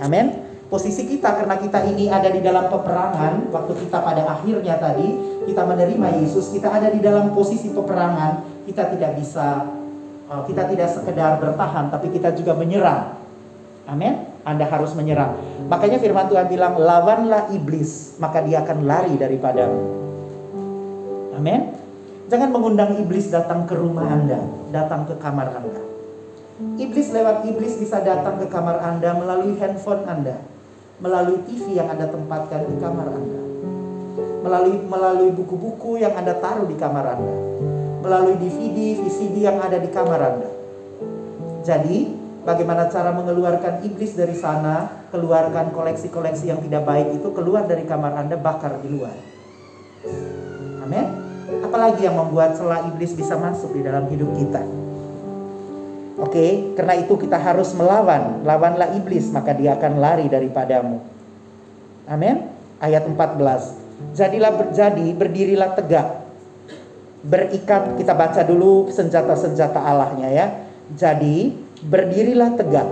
Amin. 0.01 0.41
Posisi 0.73 1.05
kita 1.05 1.37
karena 1.37 1.53
kita 1.61 1.85
ini 1.85 2.09
ada 2.09 2.33
di 2.33 2.41
dalam 2.41 2.65
peperangan, 2.65 3.53
waktu 3.53 3.73
kita 3.85 4.01
pada 4.01 4.25
akhirnya 4.25 4.81
tadi 4.81 5.05
kita 5.45 5.69
menerima 5.69 6.25
Yesus, 6.25 6.49
kita 6.49 6.81
ada 6.81 6.89
di 6.89 6.97
dalam 6.97 7.29
posisi 7.37 7.69
peperangan, 7.69 8.65
kita 8.65 8.89
tidak 8.89 9.13
bisa 9.21 9.69
uh, 10.33 10.41
kita 10.49 10.65
tidak 10.65 10.89
sekedar 10.89 11.37
bertahan 11.37 11.93
tapi 11.93 12.09
kita 12.09 12.33
juga 12.33 12.57
menyerang. 12.57 13.21
Amin. 13.85 14.33
Anda 14.49 14.65
harus 14.65 14.97
menyerang. 14.97 15.37
Makanya 15.69 16.01
firman 16.01 16.25
Tuhan 16.25 16.49
bilang, 16.49 16.73
"Lawanlah 16.81 17.53
iblis, 17.53 18.17
maka 18.17 18.41
dia 18.41 18.65
akan 18.65 18.81
lari 18.89 19.13
daripadamu." 19.13 20.02
Amin. 21.33 21.73
Jangan 22.31 22.49
mengundang 22.49 22.97
iblis 22.97 23.27
datang 23.27 23.67
ke 23.67 23.75
rumah 23.75 24.07
Anda, 24.07 24.39
datang 24.71 25.05
ke 25.05 25.19
kamar 25.19 25.53
Anda. 25.53 25.83
Iblis 26.79 27.11
lewat 27.11 27.43
iblis 27.49 27.75
bisa 27.81 27.99
datang 27.99 28.39
ke 28.39 28.47
kamar 28.47 28.79
Anda 28.79 29.11
melalui 29.17 29.57
handphone 29.59 30.07
Anda, 30.07 30.39
melalui 31.01 31.43
TV 31.49 31.75
yang 31.75 31.91
Anda 31.91 32.07
tempatkan 32.07 32.69
di 32.69 32.75
kamar 32.79 33.07
Anda, 33.11 33.41
melalui 34.45 34.77
melalui 34.87 35.29
buku-buku 35.35 35.99
yang 35.99 36.15
Anda 36.15 36.39
taruh 36.39 36.69
di 36.69 36.77
kamar 36.79 37.17
Anda, 37.17 37.35
melalui 38.05 38.39
DVD, 38.39 39.03
VCD 39.03 39.43
yang 39.43 39.59
ada 39.59 39.77
di 39.81 39.89
kamar 39.91 40.19
Anda. 40.21 40.49
Jadi, 41.67 42.11
bagaimana 42.47 42.87
cara 42.87 43.11
mengeluarkan 43.11 43.83
iblis 43.83 44.15
dari 44.15 44.35
sana, 44.37 45.05
keluarkan 45.11 45.75
koleksi-koleksi 45.75 46.49
yang 46.49 46.59
tidak 46.63 46.87
baik 46.87 47.19
itu 47.19 47.29
keluar 47.35 47.67
dari 47.67 47.83
kamar 47.83 48.15
Anda, 48.15 48.39
bakar 48.39 48.79
di 48.79 48.89
luar. 48.89 49.15
Amin. 50.83 51.22
Apalagi 51.73 52.05
yang 52.05 52.21
membuat 52.21 52.53
celah 52.53 52.85
iblis 52.85 53.17
bisa 53.17 53.33
masuk 53.33 53.73
di 53.73 53.81
dalam 53.81 54.05
hidup 54.05 54.29
kita? 54.37 54.61
Oke, 56.21 56.77
karena 56.77 57.01
itu 57.01 57.17
kita 57.17 57.33
harus 57.33 57.73
melawan, 57.73 58.45
lawanlah 58.45 58.93
iblis 58.93 59.33
maka 59.33 59.57
dia 59.57 59.73
akan 59.73 59.97
lari 59.97 60.29
daripadamu. 60.29 61.01
Amin. 62.05 62.45
Ayat 62.77 63.09
14. 63.09 63.73
Jadilah 64.13 64.53
berjadi, 64.53 65.17
berdirilah 65.17 65.73
tegak. 65.73 66.21
Berikat, 67.25 67.97
kita 67.97 68.13
baca 68.13 68.45
dulu 68.45 68.93
senjata-senjata 68.93 69.81
Allahnya 69.81 70.29
ya. 70.29 70.45
Jadi, 70.93 71.57
berdirilah 71.89 72.53
tegak. 72.53 72.85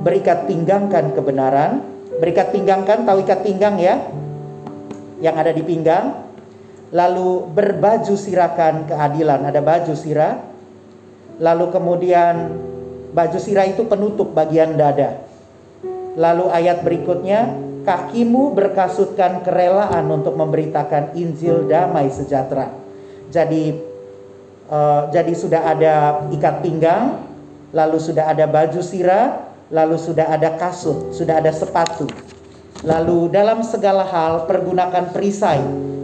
Berikat 0.00 0.48
pinggangkan 0.48 1.12
kebenaran. 1.12 1.84
Berikat 2.16 2.48
pinggangkan, 2.48 3.04
tahu 3.04 3.28
ikat 3.28 3.44
pinggang 3.44 3.76
ya? 3.76 4.00
Yang 5.20 5.36
ada 5.36 5.52
di 5.52 5.60
pinggang. 5.60 6.25
Lalu 6.96 7.52
berbaju 7.52 8.16
sirakan 8.16 8.88
keadilan. 8.88 9.44
Ada 9.44 9.60
baju 9.60 9.92
sirah 9.92 10.56
Lalu 11.36 11.68
kemudian 11.68 12.34
baju 13.12 13.38
sirah 13.40 13.68
itu 13.68 13.84
penutup 13.84 14.32
bagian 14.32 14.76
dada. 14.76 15.20
Lalu 16.16 16.48
ayat 16.48 16.80
berikutnya, 16.80 17.52
kakimu 17.84 18.56
berkasutkan 18.56 19.44
kerelaan 19.44 20.08
untuk 20.08 20.32
memberitakan 20.32 21.12
Injil 21.12 21.68
damai 21.68 22.08
sejahtera. 22.08 22.72
Jadi 23.28 23.76
uh, 24.72 25.12
jadi 25.12 25.32
sudah 25.36 25.76
ada 25.76 25.94
ikat 26.32 26.64
pinggang, 26.64 27.20
lalu 27.76 28.00
sudah 28.00 28.32
ada 28.32 28.48
baju 28.48 28.80
sirah, 28.80 29.44
lalu 29.68 30.00
sudah 30.00 30.32
ada 30.32 30.56
kasut, 30.56 31.12
sudah 31.12 31.36
ada 31.44 31.52
sepatu. 31.52 32.08
Lalu 32.84 33.32
dalam 33.32 33.64
segala 33.64 34.04
hal 34.04 34.44
pergunakan 34.44 35.14
perisai. 35.14 35.62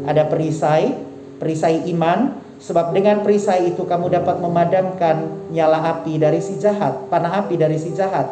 Ada 0.08 0.28
perisai, 0.30 0.96
perisai 1.36 1.84
iman, 1.92 2.42
Sebab 2.62 2.94
dengan 2.94 3.26
perisai 3.26 3.74
itu 3.74 3.82
kamu 3.82 4.06
dapat 4.22 4.38
memadamkan 4.38 5.50
nyala 5.50 5.82
api 5.98 6.14
dari 6.14 6.38
si 6.38 6.62
jahat, 6.62 7.10
panah 7.10 7.42
api 7.42 7.58
dari 7.58 7.74
si 7.74 7.90
jahat. 7.90 8.30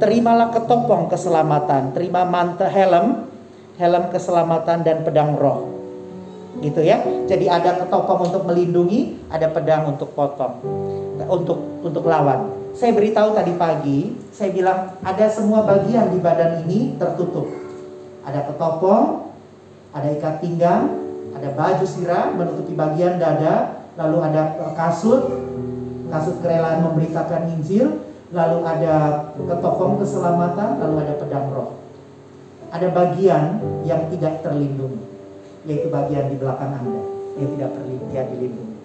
Terimalah 0.00 0.48
ketopong 0.48 1.12
keselamatan, 1.12 1.92
terima 1.92 2.24
mantel 2.24 2.72
helm, 2.72 3.28
helm 3.76 4.04
keselamatan 4.08 4.80
dan 4.80 5.04
pedang 5.04 5.36
roh. 5.36 5.76
Gitu 6.64 6.88
ya. 6.88 7.04
Jadi 7.28 7.52
ada 7.52 7.84
ketopong 7.84 8.32
untuk 8.32 8.48
melindungi, 8.48 9.28
ada 9.28 9.52
pedang 9.52 9.92
untuk 9.92 10.16
potong. 10.16 10.56
Untuk 11.28 11.84
untuk 11.84 12.08
lawan. 12.08 12.72
Saya 12.72 12.96
beritahu 12.96 13.36
tadi 13.36 13.52
pagi, 13.60 14.16
saya 14.32 14.56
bilang 14.56 14.96
ada 15.04 15.28
semua 15.28 15.68
bagian 15.68 16.16
di 16.16 16.18
badan 16.20 16.64
ini 16.64 16.96
tertutup. 16.96 17.65
Ada 18.26 18.50
ketopong, 18.50 19.30
ada 19.94 20.08
ikat 20.10 20.42
pinggang, 20.42 20.98
ada 21.36 21.48
baju 21.54 21.84
sirah 21.86 22.34
menutupi 22.34 22.74
bagian 22.74 23.22
dada, 23.22 23.86
lalu 23.94 24.18
ada 24.26 24.58
kasut, 24.74 25.30
kasut 26.10 26.36
kerelaan 26.42 26.82
memberitakan 26.90 27.54
Injil, 27.54 28.02
lalu 28.34 28.58
ada 28.66 29.28
ketopong 29.38 30.02
keselamatan, 30.02 30.82
lalu 30.82 30.94
ada 31.06 31.14
pedang 31.22 31.48
roh. 31.54 31.78
Ada 32.74 32.90
bagian 32.90 33.62
yang 33.86 34.10
tidak 34.10 34.42
terlindungi, 34.42 35.06
yaitu 35.70 35.86
bagian 35.86 36.26
di 36.26 36.36
belakang 36.36 36.82
Anda 36.82 37.02
yang 37.38 37.48
tidak 37.54 37.70
terlindungi, 37.78 38.16
dilindungi. 38.16 38.76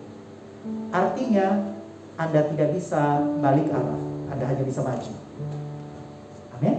Artinya 0.91 1.47
Anda 2.19 2.41
tidak 2.51 2.69
bisa 2.77 3.25
balik 3.41 3.73
arah, 3.73 4.01
Anda 4.29 4.43
hanya 4.45 4.63
bisa 4.67 4.85
maju. 4.85 5.13
Amin. 6.59 6.75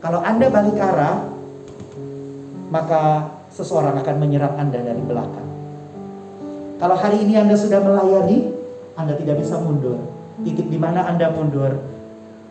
Kalau 0.00 0.20
Anda 0.22 0.46
balik 0.48 0.78
arah, 0.78 1.33
maka 2.68 3.32
seseorang 3.52 3.98
akan 4.00 4.16
menyerang 4.20 4.54
Anda 4.56 4.80
dari 4.80 5.02
belakang. 5.02 5.48
Kalau 6.80 6.96
hari 6.98 7.22
ini 7.22 7.38
Anda 7.38 7.56
sudah 7.56 7.80
melayani, 7.80 8.50
Anda 8.98 9.14
tidak 9.16 9.40
bisa 9.40 9.56
mundur. 9.62 9.98
Titik 10.42 10.66
di 10.68 10.78
mana 10.78 11.06
Anda 11.06 11.30
mundur, 11.30 11.70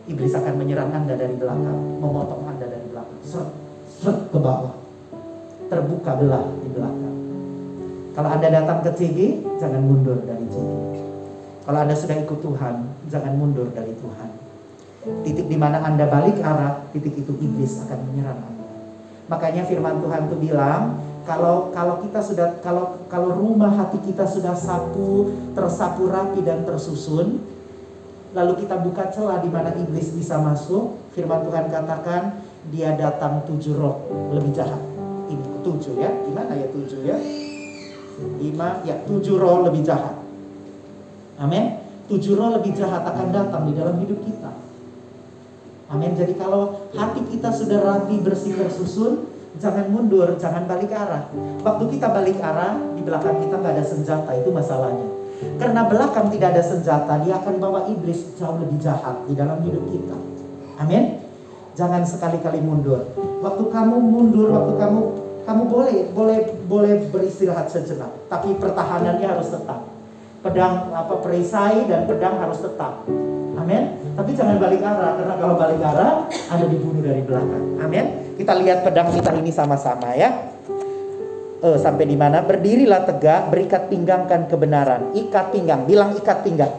iblis 0.08 0.32
akan 0.32 0.54
menyerang 0.56 0.90
Anda 0.92 1.14
dari 1.16 1.36
belakang, 1.36 2.00
memotong 2.00 2.48
Anda 2.48 2.66
dari 2.68 2.86
belakang, 2.88 3.20
seret, 3.24 3.50
seret 4.00 4.18
ke 4.32 4.38
bawah. 4.40 4.74
Terbuka 5.68 6.12
belah 6.20 6.44
di 6.60 6.68
belakang. 6.72 7.16
Kalau 8.14 8.28
Anda 8.30 8.48
datang 8.48 8.78
ke 8.86 8.90
CG, 8.94 9.18
jangan 9.58 9.82
mundur 9.82 10.22
dari 10.22 10.46
CG. 10.46 10.72
Kalau 11.64 11.78
Anda 11.80 11.96
sudah 11.96 12.16
ikut 12.20 12.38
Tuhan, 12.44 12.74
jangan 13.08 13.32
mundur 13.34 13.68
dari 13.72 13.92
Tuhan. 13.96 14.30
Titik 15.24 15.52
di 15.52 15.56
mana 15.60 15.84
Anda 15.84 16.08
balik 16.08 16.40
arah, 16.40 16.84
titik 16.92 17.12
itu 17.12 17.32
iblis 17.40 17.80
akan 17.84 17.98
menyerang 18.08 18.40
Anda. 18.40 18.53
Makanya 19.24 19.64
firman 19.64 20.04
Tuhan 20.04 20.28
itu 20.28 20.36
bilang, 20.36 21.00
kalau 21.24 21.72
kalau 21.72 22.04
kita 22.04 22.20
sudah 22.20 22.60
kalau 22.60 23.00
kalau 23.08 23.32
rumah 23.32 23.72
hati 23.72 23.96
kita 24.04 24.28
sudah 24.28 24.52
sapu 24.52 25.32
tersapu 25.56 26.12
rapi 26.12 26.44
dan 26.44 26.68
tersusun 26.68 27.40
lalu 28.36 28.52
kita 28.60 28.76
buka 28.84 29.08
celah 29.08 29.40
di 29.40 29.48
mana 29.48 29.72
iblis 29.72 30.12
bisa 30.12 30.36
masuk 30.36 31.00
firman 31.16 31.40
Tuhan 31.48 31.72
katakan 31.72 32.44
dia 32.68 32.92
datang 33.00 33.40
tujuh 33.48 33.72
roh 33.76 33.96
lebih 34.36 34.52
jahat. 34.52 34.80
Ini 35.32 35.64
tujuh 35.64 35.96
ya. 35.96 36.12
Gimana 36.28 36.52
ya 36.52 36.68
tujuh 36.68 37.00
ya? 37.08 37.16
Lima 38.36 38.84
ya 38.84 39.00
tujuh 39.08 39.40
roh 39.40 39.64
lebih 39.64 39.80
jahat. 39.80 40.20
Amin. 41.40 41.80
Tujuh 42.04 42.36
roh 42.36 42.52
lebih 42.52 42.76
jahat 42.76 43.00
akan 43.00 43.32
datang 43.32 43.64
di 43.64 43.72
dalam 43.72 43.96
hidup 43.96 44.20
kita 44.28 44.63
amin 45.94 46.18
jadi 46.18 46.34
kalau 46.34 46.90
hati 46.92 47.22
kita 47.30 47.54
sudah 47.54 47.78
rapi 47.80 48.18
bersih 48.20 48.58
tersusun 48.58 49.34
Jangan 49.54 49.86
mundur, 49.86 50.34
jangan 50.34 50.66
balik 50.66 50.90
arah. 50.90 51.30
Waktu 51.62 51.84
kita 51.94 52.10
balik 52.10 52.42
arah, 52.42 52.74
di 52.98 53.06
belakang 53.06 53.38
kita 53.38 53.54
nggak 53.62 53.74
ada 53.78 53.86
senjata, 53.86 54.30
itu 54.34 54.50
masalahnya. 54.50 55.06
Karena 55.62 55.86
belakang 55.86 56.26
tidak 56.34 56.58
ada 56.58 56.62
senjata, 56.62 57.22
dia 57.22 57.38
akan 57.38 57.62
bawa 57.62 57.86
iblis 57.86 58.34
jauh 58.34 58.58
lebih 58.58 58.82
jahat 58.82 59.22
di 59.30 59.38
dalam 59.38 59.62
hidup 59.62 59.86
kita. 59.86 60.16
Amin. 60.82 61.22
Jangan 61.78 62.02
sekali-kali 62.02 62.58
mundur. 62.66 63.14
Waktu 63.42 63.62
kamu 63.70 63.96
mundur, 63.98 64.50
waktu 64.50 64.74
kamu 64.74 65.00
kamu 65.44 65.62
boleh 65.68 65.96
boleh 66.10 66.38
boleh 66.66 66.92
beristirahat 67.14 67.70
sejenak, 67.70 68.10
tapi 68.26 68.58
pertahanannya 68.58 69.26
harus 69.26 69.54
tetap. 69.54 69.86
Pedang 70.42 70.90
apa 70.90 71.14
perisai 71.22 71.86
dan 71.86 72.10
pedang 72.10 72.42
harus 72.42 72.58
tetap. 72.58 73.06
Amin. 73.54 74.03
Tapi 74.14 74.30
jangan 74.38 74.56
balik 74.62 74.82
arah 74.82 75.18
karena 75.18 75.34
kalau 75.34 75.54
balik 75.58 75.82
arah 75.82 76.12
Anda 76.54 76.66
dibunuh 76.70 77.02
dari 77.02 77.22
belakang. 77.26 77.64
Amin. 77.82 78.04
Kita 78.38 78.52
lihat 78.54 78.86
pedang 78.86 79.10
kita 79.10 79.34
ini 79.34 79.50
sama-sama 79.50 80.14
ya. 80.14 80.54
Eh, 81.64 81.78
sampai 81.80 82.04
di 82.06 82.14
mana? 82.14 82.44
Berdirilah 82.44 83.08
tegak, 83.08 83.50
berikat 83.50 83.90
pinggangkan 83.90 84.46
kebenaran. 84.46 85.16
Ikat 85.16 85.50
pinggang, 85.50 85.88
bilang 85.88 86.14
ikat 86.14 86.46
pinggang. 86.46 86.70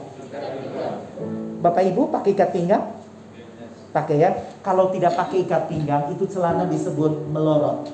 Bapak 1.59 1.83
Ibu 1.89 2.13
pakai 2.13 2.37
ikat 2.37 2.49
pinggang? 2.53 2.83
Pakai 3.89 4.15
ya. 4.21 4.31
Kalau 4.61 4.93
tidak 4.93 5.17
pakai 5.17 5.43
ikat 5.43 5.65
pinggang, 5.65 6.13
itu 6.13 6.29
celana 6.29 6.69
disebut 6.69 7.27
melorot. 7.33 7.89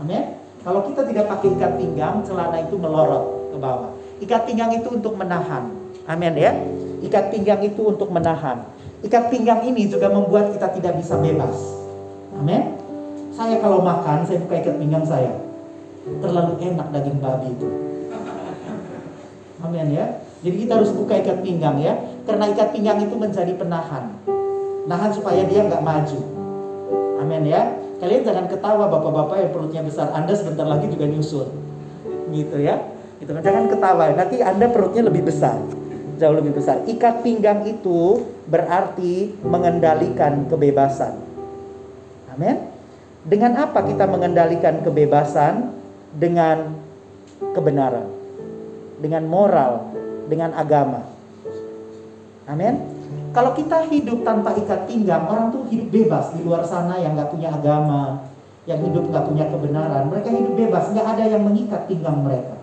Amin. 0.00 0.40
Kalau 0.64 0.88
kita 0.88 1.04
tidak 1.04 1.28
pakai 1.28 1.48
ikat 1.52 1.72
pinggang, 1.76 2.24
celana 2.24 2.56
itu 2.64 2.74
melorot 2.80 3.52
ke 3.52 3.58
bawah. 3.60 3.92
Ikat 4.24 4.48
pinggang 4.48 4.72
itu 4.72 4.88
untuk 4.88 5.20
menahan. 5.20 5.68
Amin 6.08 6.32
ya. 6.40 6.56
Ikat 7.00 7.32
pinggang 7.32 7.64
itu 7.64 7.80
untuk 7.80 8.12
menahan. 8.12 8.60
Ikat 9.00 9.32
pinggang 9.32 9.64
ini 9.64 9.88
juga 9.88 10.12
membuat 10.12 10.52
kita 10.52 10.68
tidak 10.76 11.00
bisa 11.00 11.16
bebas. 11.16 11.56
Amin. 12.36 12.76
Saya 13.32 13.56
kalau 13.64 13.80
makan, 13.80 14.28
saya 14.28 14.44
buka 14.44 14.60
ikat 14.60 14.76
pinggang 14.76 15.04
saya. 15.08 15.32
Terlalu 16.20 16.60
enak 16.60 16.86
daging 16.92 17.18
babi 17.24 17.48
itu. 17.56 17.68
Amin 19.64 19.88
ya. 19.96 20.20
Jadi 20.44 20.56
kita 20.64 20.72
harus 20.76 20.92
buka 20.92 21.16
ikat 21.16 21.40
pinggang 21.40 21.80
ya. 21.80 21.96
Karena 22.28 22.52
ikat 22.52 22.68
pinggang 22.76 23.00
itu 23.00 23.16
menjadi 23.16 23.52
penahan. 23.56 24.20
Nahan 24.84 25.10
supaya 25.16 25.40
dia 25.48 25.64
nggak 25.64 25.80
maju. 25.80 26.20
Amin 27.24 27.48
ya. 27.48 27.80
Kalian 28.00 28.24
jangan 28.24 28.44
ketawa 28.48 28.92
bapak-bapak 28.92 29.36
yang 29.40 29.50
perutnya 29.52 29.80
besar. 29.84 30.12
Anda 30.12 30.36
sebentar 30.36 30.68
lagi 30.68 30.92
juga 30.92 31.08
nyusul. 31.08 31.48
Gitu 32.28 32.60
ya. 32.60 32.76
Itu 33.20 33.32
kan 33.32 33.40
jangan 33.40 33.64
ketawa. 33.72 34.12
Nanti 34.12 34.44
Anda 34.44 34.68
perutnya 34.68 35.08
lebih 35.08 35.24
besar 35.24 35.79
jauh 36.20 36.36
lebih 36.36 36.52
besar. 36.52 36.84
Ikat 36.84 37.24
pinggang 37.24 37.64
itu 37.64 38.28
berarti 38.44 39.40
mengendalikan 39.40 40.44
kebebasan. 40.52 41.16
Amin. 42.36 42.68
Dengan 43.24 43.64
apa 43.64 43.80
kita 43.80 44.04
mengendalikan 44.04 44.84
kebebasan? 44.84 45.80
Dengan 46.10 46.74
kebenaran, 47.54 48.10
dengan 48.98 49.24
moral, 49.24 49.94
dengan 50.28 50.50
agama. 50.58 51.06
Amin. 52.50 52.82
Kalau 53.30 53.54
kita 53.54 53.86
hidup 53.86 54.26
tanpa 54.26 54.58
ikat 54.58 54.90
pinggang, 54.90 55.22
orang 55.30 55.54
tuh 55.54 55.70
hidup 55.70 55.88
bebas 55.94 56.34
di 56.34 56.42
luar 56.42 56.66
sana 56.66 56.98
yang 56.98 57.14
nggak 57.14 57.30
punya 57.30 57.54
agama, 57.54 58.26
yang 58.66 58.82
hidup 58.82 59.06
nggak 59.06 59.24
punya 59.30 59.46
kebenaran. 59.46 60.10
Mereka 60.10 60.28
hidup 60.34 60.54
bebas, 60.58 60.84
nggak 60.90 61.06
ada 61.14 61.24
yang 61.30 61.42
mengikat 61.46 61.86
pinggang 61.86 62.18
mereka. 62.26 62.59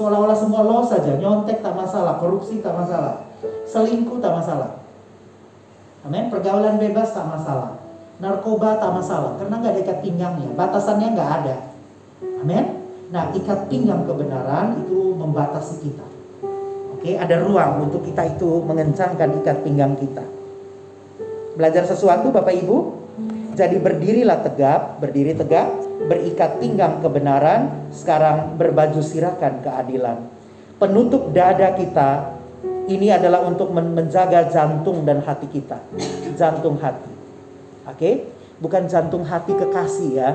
Seolah-olah 0.00 0.32
semua 0.32 0.64
lo 0.64 0.80
saja, 0.80 1.12
nyontek 1.20 1.60
tak 1.60 1.76
masalah, 1.76 2.16
korupsi 2.16 2.64
tak 2.64 2.72
masalah, 2.72 3.28
selingkuh 3.68 4.16
tak 4.16 4.32
masalah. 4.32 4.80
Amin. 6.08 6.32
Pergaulan 6.32 6.80
bebas 6.80 7.12
tak 7.12 7.28
masalah. 7.28 7.76
Narkoba 8.16 8.80
tak 8.80 8.96
masalah 8.96 9.36
karena 9.36 9.60
nggak 9.60 9.72
ada 9.76 9.80
ikat 9.84 9.98
pinggangnya, 10.00 10.48
batasannya 10.56 11.12
nggak 11.12 11.30
ada. 11.44 11.56
Amin. 12.40 12.80
Nah, 13.12 13.28
ikat 13.36 13.68
pinggang 13.68 14.08
kebenaran 14.08 14.80
itu 14.88 15.12
membatasi 15.20 15.84
kita. 15.84 16.06
Oke, 16.96 17.20
ada 17.20 17.36
ruang 17.36 17.84
untuk 17.84 18.00
kita 18.00 18.24
itu 18.24 18.64
mengencangkan 18.64 19.36
ikat 19.44 19.60
pinggang 19.60 20.00
kita. 20.00 20.24
Belajar 21.60 21.84
sesuatu 21.84 22.32
Bapak 22.32 22.56
Ibu? 22.56 22.76
Jadi 23.60 23.76
berdirilah 23.76 24.40
tegap, 24.40 25.04
berdiri 25.04 25.36
tegak, 25.36 25.68
berikat 26.08 26.56
pinggang 26.64 27.04
kebenaran, 27.04 27.92
sekarang 27.92 28.56
berbaju 28.56 29.04
sirakan 29.04 29.60
keadilan. 29.60 30.32
Penutup 30.80 31.28
dada 31.36 31.76
kita 31.76 32.40
ini 32.88 33.12
adalah 33.12 33.44
untuk 33.44 33.68
menjaga 33.76 34.48
jantung 34.48 35.04
dan 35.04 35.20
hati 35.20 35.44
kita. 35.52 35.76
Jantung 36.40 36.80
hati. 36.80 37.12
Oke? 37.84 37.96
Okay? 38.00 38.14
Bukan 38.64 38.88
jantung 38.88 39.28
hati 39.28 39.52
kekasih 39.52 40.10
ya. 40.16 40.32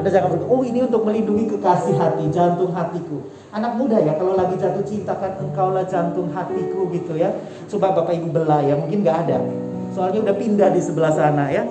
Ada 0.00 0.08
jangan 0.08 0.32
berkata, 0.32 0.48
oh 0.48 0.64
ini 0.64 0.80
untuk 0.88 1.04
melindungi 1.04 1.52
kekasih 1.52 1.92
hati, 2.00 2.32
jantung 2.32 2.72
hatiku. 2.72 3.20
Anak 3.52 3.76
muda 3.76 4.00
ya, 4.00 4.16
kalau 4.16 4.32
lagi 4.32 4.56
jatuh 4.56 4.84
cinta 4.88 5.12
kan 5.20 5.36
engkaulah 5.44 5.84
jantung 5.84 6.32
hatiku 6.32 6.88
gitu 6.88 7.20
ya. 7.20 7.36
Coba 7.68 7.92
Bapak 7.92 8.16
Ibu 8.16 8.32
belah 8.32 8.64
ya, 8.64 8.80
mungkin 8.80 9.04
nggak 9.04 9.18
ada. 9.28 9.44
Soalnya 9.92 10.24
udah 10.24 10.36
pindah 10.40 10.68
di 10.72 10.80
sebelah 10.80 11.12
sana 11.12 11.52
ya. 11.52 11.68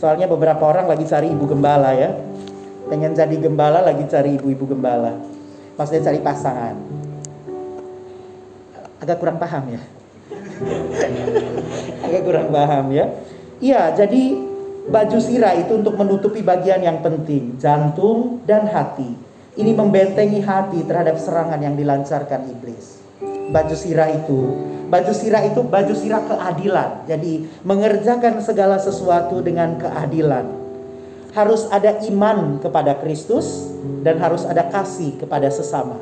Soalnya 0.00 0.24
beberapa 0.24 0.64
orang 0.64 0.88
lagi 0.88 1.04
cari 1.04 1.28
ibu 1.28 1.44
gembala 1.44 1.92
ya. 1.92 2.16
Pengen 2.88 3.12
jadi 3.12 3.36
gembala 3.36 3.84
lagi 3.84 4.08
cari 4.08 4.40
ibu-ibu 4.40 4.72
gembala. 4.72 5.12
Maksudnya 5.76 6.08
cari 6.08 6.24
pasangan. 6.24 6.74
Agak 9.04 9.20
kurang 9.20 9.36
paham 9.36 9.76
ya? 9.76 9.80
Agak 12.08 12.22
kurang 12.24 12.48
paham 12.48 12.96
ya? 12.96 13.12
Iya 13.60 13.92
jadi 13.92 14.40
baju 14.88 15.18
sirah 15.20 15.52
itu 15.60 15.76
untuk 15.76 15.92
menutupi 16.00 16.40
bagian 16.40 16.80
yang 16.80 17.04
penting 17.04 17.60
jantung 17.60 18.40
dan 18.48 18.72
hati. 18.72 19.12
Ini 19.52 19.76
membentengi 19.76 20.40
hati 20.40 20.80
terhadap 20.88 21.20
serangan 21.20 21.60
yang 21.60 21.76
dilancarkan 21.76 22.48
iblis 22.48 22.99
baju 23.50 23.76
sirah 23.76 24.08
itu 24.14 24.40
baju 24.90 25.12
sirah 25.14 25.42
itu 25.46 25.60
baju 25.62 25.94
sirah 25.94 26.22
keadilan 26.26 27.04
jadi 27.06 27.32
mengerjakan 27.62 28.42
segala 28.42 28.78
sesuatu 28.78 29.38
dengan 29.42 29.78
keadilan 29.78 30.60
harus 31.34 31.66
ada 31.70 32.02
iman 32.10 32.58
kepada 32.58 32.98
Kristus 32.98 33.70
dan 34.02 34.18
harus 34.18 34.42
ada 34.42 34.66
kasih 34.66 35.18
kepada 35.18 35.46
sesama. 35.50 35.98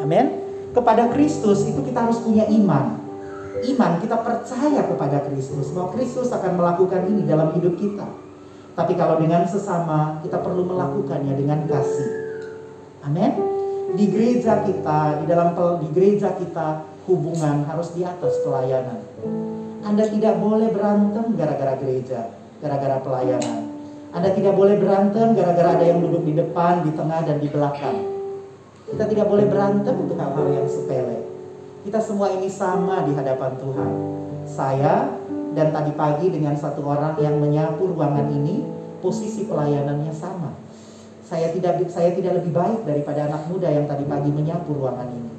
Amin. 0.00 0.40
Kepada 0.72 1.12
Kristus 1.12 1.68
itu 1.68 1.84
kita 1.84 2.08
harus 2.08 2.18
punya 2.24 2.48
iman. 2.48 2.96
Iman 3.62 4.00
kita 4.00 4.16
percaya 4.24 4.80
kepada 4.88 5.22
Kristus 5.28 5.70
bahwa 5.76 5.92
Kristus 5.94 6.32
akan 6.32 6.56
melakukan 6.56 7.04
ini 7.06 7.28
dalam 7.28 7.52
hidup 7.54 7.76
kita. 7.76 8.08
Tapi 8.72 8.96
kalau 8.96 9.20
dengan 9.20 9.44
sesama 9.44 10.24
kita 10.24 10.40
perlu 10.40 10.64
melakukannya 10.64 11.36
dengan 11.36 11.68
kasih. 11.68 12.08
Amin. 13.04 13.61
Di 13.92 14.08
gereja 14.08 14.64
kita, 14.64 15.20
di 15.20 15.24
dalam 15.28 15.52
di 15.84 15.88
gereja 15.92 16.32
kita 16.32 16.80
hubungan 17.04 17.68
harus 17.68 17.92
di 17.92 18.00
atas 18.00 18.40
pelayanan. 18.40 19.04
Anda 19.84 20.08
tidak 20.08 20.40
boleh 20.40 20.72
berantem 20.72 21.36
gara-gara 21.36 21.76
gereja, 21.76 22.32
gara-gara 22.64 23.04
pelayanan. 23.04 23.68
Anda 24.16 24.32
tidak 24.32 24.56
boleh 24.56 24.80
berantem 24.80 25.36
gara-gara 25.36 25.76
ada 25.76 25.84
yang 25.84 26.00
duduk 26.00 26.24
di 26.24 26.32
depan, 26.32 26.88
di 26.88 26.92
tengah, 26.96 27.20
dan 27.20 27.36
di 27.36 27.48
belakang. 27.52 28.00
Kita 28.88 29.04
tidak 29.08 29.28
boleh 29.28 29.44
berantem 29.44 29.92
untuk 29.92 30.16
hal-hal 30.16 30.48
yang 30.48 30.68
sepele. 30.72 31.28
Kita 31.84 32.00
semua 32.00 32.32
ini 32.32 32.48
sama 32.48 33.04
di 33.04 33.12
hadapan 33.12 33.60
Tuhan. 33.60 33.90
Saya 34.48 35.12
dan 35.52 35.68
tadi 35.68 35.92
pagi 35.92 36.32
dengan 36.32 36.56
satu 36.56 36.80
orang 36.80 37.20
yang 37.20 37.36
menyapu 37.36 37.92
ruangan 37.92 38.24
ini, 38.32 38.64
posisi 39.04 39.44
pelayanannya 39.44 40.14
sama. 40.16 40.61
Saya 41.32 41.48
tidak 41.48 41.80
saya 41.88 42.12
tidak 42.12 42.44
lebih 42.44 42.52
baik 42.52 42.84
daripada 42.84 43.24
anak 43.24 43.48
muda 43.48 43.64
yang 43.72 43.88
tadi 43.88 44.04
pagi 44.04 44.28
menyapu 44.28 44.76
ruangan 44.76 45.08
ini. 45.16 45.32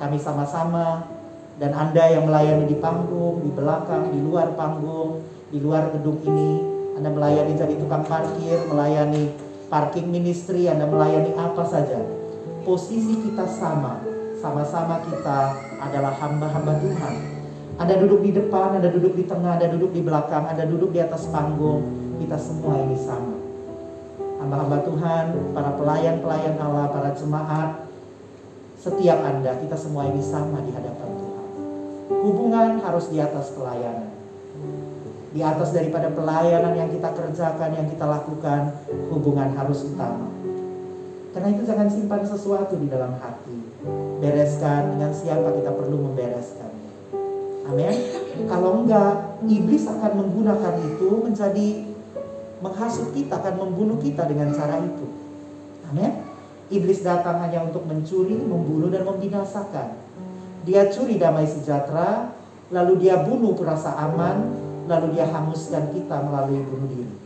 Kami 0.00 0.16
sama-sama 0.16 1.04
dan 1.60 1.76
Anda 1.76 2.16
yang 2.16 2.32
melayani 2.32 2.64
di 2.64 2.80
panggung, 2.80 3.44
di 3.44 3.52
belakang, 3.52 4.08
di 4.08 4.24
luar 4.24 4.56
panggung, 4.56 5.20
di 5.52 5.60
luar 5.60 5.92
gedung 5.92 6.16
ini, 6.24 6.64
Anda 6.96 7.12
melayani 7.12 7.52
jadi 7.60 7.76
tukang 7.76 8.08
parkir, 8.08 8.56
melayani 8.72 9.36
parking 9.68 10.08
ministry, 10.08 10.64
Anda 10.72 10.88
melayani 10.88 11.36
apa 11.36 11.60
saja. 11.68 12.00
Posisi 12.64 13.12
kita 13.20 13.44
sama, 13.44 14.00
sama-sama 14.40 15.04
kita 15.12 15.60
adalah 15.76 16.16
hamba-hamba 16.24 16.80
Tuhan. 16.80 17.14
Anda 17.76 18.00
duduk 18.00 18.24
di 18.24 18.32
depan, 18.32 18.80
Anda 18.80 18.88
duduk 18.88 19.12
di 19.12 19.28
tengah, 19.28 19.60
Anda 19.60 19.68
duduk 19.76 19.92
di 19.92 20.00
belakang, 20.00 20.48
Anda 20.48 20.64
duduk 20.64 20.88
di 20.88 21.04
atas 21.04 21.28
panggung. 21.28 22.00
Kita 22.16 22.40
semua 22.40 22.80
ini 22.80 22.96
sama. 22.96 23.31
Hamba-hamba 24.42 24.82
Tuhan, 24.82 25.54
para 25.54 25.70
pelayan-pelayan 25.78 26.58
Allah, 26.58 26.90
para 26.90 27.14
jemaat, 27.14 27.86
setiap 28.74 29.22
Anda, 29.22 29.54
kita 29.62 29.78
semua 29.78 30.10
ini 30.10 30.18
sama 30.18 30.58
di 30.66 30.74
hadapan 30.74 31.10
Tuhan. 31.14 31.46
Hubungan 32.10 32.82
harus 32.82 33.06
di 33.06 33.22
atas 33.22 33.54
pelayanan. 33.54 34.10
Di 35.30 35.40
atas 35.46 35.70
daripada 35.70 36.10
pelayanan 36.10 36.74
yang 36.74 36.90
kita 36.90 37.14
kerjakan, 37.14 37.70
yang 37.70 37.86
kita 37.86 38.02
lakukan, 38.02 38.82
hubungan 39.14 39.54
harus 39.54 39.86
utama. 39.86 40.26
Karena 41.30 41.48
itu 41.54 41.62
jangan 41.62 41.86
simpan 41.86 42.26
sesuatu 42.26 42.74
di 42.74 42.90
dalam 42.90 43.14
hati. 43.22 43.58
Bereskan 44.18 44.98
dengan 44.98 45.14
siapa 45.14 45.54
kita 45.54 45.70
perlu 45.70 46.02
membereskan. 46.10 46.74
Amin. 47.70 47.94
Kalau 48.50 48.82
enggak, 48.82 49.38
iblis 49.46 49.86
akan 49.86 50.12
menggunakan 50.18 50.74
itu 50.82 51.08
menjadi 51.22 51.91
menghasut 52.62 53.10
kita, 53.12 53.42
akan 53.42 53.54
membunuh 53.58 53.98
kita 53.98 54.24
dengan 54.30 54.54
cara 54.54 54.78
itu. 54.78 55.06
Amin. 55.90 56.22
Iblis 56.72 57.04
datang 57.04 57.42
hanya 57.44 57.66
untuk 57.68 57.84
mencuri, 57.84 58.38
membunuh, 58.38 58.88
dan 58.88 59.04
membinasakan. 59.04 59.98
Dia 60.64 60.88
curi 60.88 61.18
damai 61.18 61.44
sejahtera, 61.44 62.32
lalu 62.70 63.02
dia 63.04 63.20
bunuh 63.20 63.52
rasa 63.60 63.92
aman, 63.98 64.48
lalu 64.86 65.18
dia 65.18 65.28
hanguskan 65.28 65.90
kita 65.92 66.22
melalui 66.22 66.62
bunuh 66.64 66.88
diri. 66.88 67.16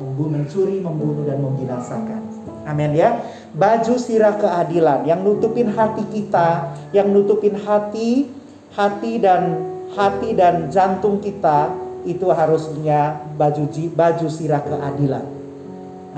Membunuh, 0.00 0.42
mencuri, 0.42 0.80
membunuh 0.80 1.22
dan 1.28 1.38
membinasakan. 1.38 2.20
Amin 2.66 2.96
ya. 2.96 3.20
Baju 3.52 3.94
sirah 4.00 4.40
keadilan 4.40 5.04
yang 5.06 5.20
nutupin 5.22 5.70
hati 5.70 6.02
kita, 6.08 6.72
yang 6.90 7.12
nutupin 7.12 7.54
hati, 7.60 8.32
hati 8.72 9.20
dan 9.20 9.60
hati 9.92 10.32
dan 10.32 10.72
jantung 10.72 11.20
kita 11.20 11.68
itu 12.02 12.26
harusnya 12.30 13.22
baju 13.38 13.68
baju 13.94 14.26
sirah 14.28 14.62
keadilan. 14.62 15.24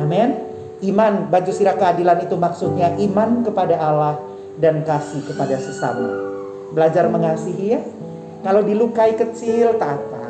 Amin. 0.01 0.31
Iman 0.85 1.31
baju 1.31 1.51
sirah 1.55 1.77
keadilan 1.77 2.25
itu 2.25 2.37
maksudnya 2.37 2.93
iman 2.99 3.45
kepada 3.47 3.77
Allah 3.79 4.15
dan 4.59 4.85
kasih 4.85 5.23
kepada 5.25 5.57
sesama. 5.57 6.11
Belajar 6.75 7.09
mengasihi 7.09 7.67
ya. 7.79 7.81
Kalau 8.45 8.61
dilukai 8.61 9.17
kecil 9.17 9.81
tak 9.81 9.97
apa. 9.97 10.25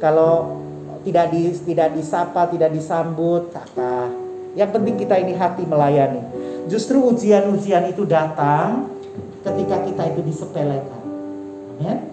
Kalau 0.00 0.62
tidak 1.02 1.34
di 1.34 1.52
tidak 1.66 1.92
disapa, 1.92 2.48
tidak 2.48 2.72
disambut 2.72 3.50
tak 3.52 3.68
apa. 3.74 4.08
Yang 4.56 4.70
penting 4.78 4.96
kita 5.00 5.14
ini 5.20 5.34
hati 5.36 5.64
melayani. 5.66 6.22
Justru 6.70 7.02
ujian-ujian 7.02 7.90
itu 7.90 8.06
datang 8.06 8.86
ketika 9.42 9.82
kita 9.82 10.02
itu 10.14 10.20
disepelekan. 10.22 11.02
Amin. 11.76 12.11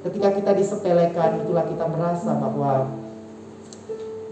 Ketika 0.00 0.28
kita 0.32 0.50
disepelekan 0.56 1.44
itulah 1.44 1.64
kita 1.68 1.84
merasa 1.84 2.32
bahwa 2.40 2.88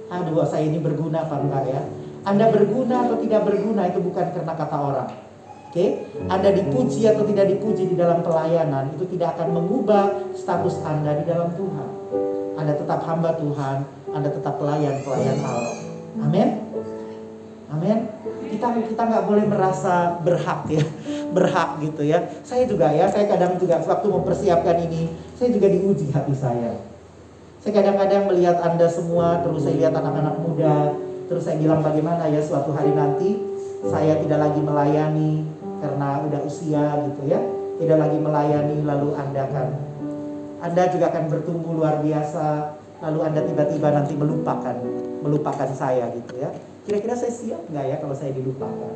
aduh 0.09 0.41
saya 0.49 0.65
ini 0.65 0.81
berguna 0.81 1.29
apa 1.29 1.37
enggak 1.37 1.65
ya. 1.69 1.83
Anda 2.25 2.49
berguna 2.49 3.09
atau 3.09 3.17
tidak 3.21 3.45
berguna 3.45 3.89
itu 3.89 4.01
bukan 4.01 4.27
karena 4.35 4.53
kata 4.57 4.77
orang 4.77 5.09
Oke, 5.69 5.85
okay? 5.85 5.91
Anda 6.33 6.49
dipuji 6.49 7.05
atau 7.05 7.29
tidak 7.29 7.53
dipuji 7.53 7.93
di 7.93 7.97
dalam 8.01 8.25
pelayanan 8.25 8.89
itu 8.97 9.05
tidak 9.13 9.37
akan 9.37 9.53
mengubah 9.53 10.33
status 10.33 10.81
Anda 10.81 11.21
di 11.21 11.29
dalam 11.29 11.53
Tuhan. 11.61 11.89
Anda 12.57 12.73
tetap 12.73 13.05
hamba 13.05 13.37
Tuhan, 13.37 13.85
Anda 14.17 14.33
tetap 14.33 14.57
pelayan 14.57 15.05
pelayan 15.05 15.37
Allah. 15.45 15.77
Amin. 16.25 16.68
Amin. 17.69 18.09
Kita 18.49 18.73
kita 18.81 19.03
nggak 19.05 19.25
boleh 19.29 19.45
merasa 19.45 20.17
berhak 20.25 20.65
ya, 20.73 20.85
berhak 21.37 21.71
gitu 21.85 22.03
ya. 22.09 22.25
Saya 22.41 22.65
juga 22.65 22.89
ya, 22.89 23.05
saya 23.13 23.29
kadang 23.29 23.61
juga 23.61 23.77
waktu 23.85 24.07
mempersiapkan 24.09 24.77
ini, 24.89 25.13
saya 25.37 25.53
juga 25.53 25.69
diuji 25.69 26.09
hati 26.09 26.33
saya. 26.33 26.81
Saya 27.61 27.73
kadang-kadang 27.77 28.33
melihat 28.33 28.57
Anda 28.65 28.89
semua, 28.89 29.45
terus 29.45 29.69
saya 29.69 29.77
lihat 29.77 29.93
anak-anak 29.93 30.41
muda, 30.41 30.97
terus 31.29 31.45
saya 31.45 31.61
bilang 31.61 31.85
bagaimana 31.85 32.25
ya 32.33 32.41
suatu 32.41 32.73
hari 32.73 32.97
nanti 32.97 33.37
saya 33.85 34.17
tidak 34.19 34.39
lagi 34.41 34.61
melayani 34.65 35.45
karena 35.79 36.25
udah 36.27 36.41
usia 36.43 36.85
gitu 37.07 37.23
ya 37.31 37.39
tidak 37.79 37.99
lagi 38.01 38.19
melayani 38.19 38.77
lalu 38.83 39.15
anda 39.15 39.47
akan 39.47 39.67
anda 40.59 40.83
juga 40.91 41.15
akan 41.15 41.31
bertumbuh 41.31 41.73
luar 41.79 42.03
biasa 42.03 42.75
lalu 42.99 43.19
anda 43.23 43.41
tiba-tiba 43.47 43.89
nanti 43.95 44.19
melupakan 44.19 44.75
melupakan 45.23 45.71
saya 45.71 46.11
gitu 46.11 46.43
ya 46.43 46.51
kira-kira 46.88 47.12
saya 47.12 47.29
siap 47.29 47.68
nggak 47.68 47.85
ya 47.85 47.96
kalau 48.01 48.16
saya 48.16 48.33
dilupakan? 48.33 48.94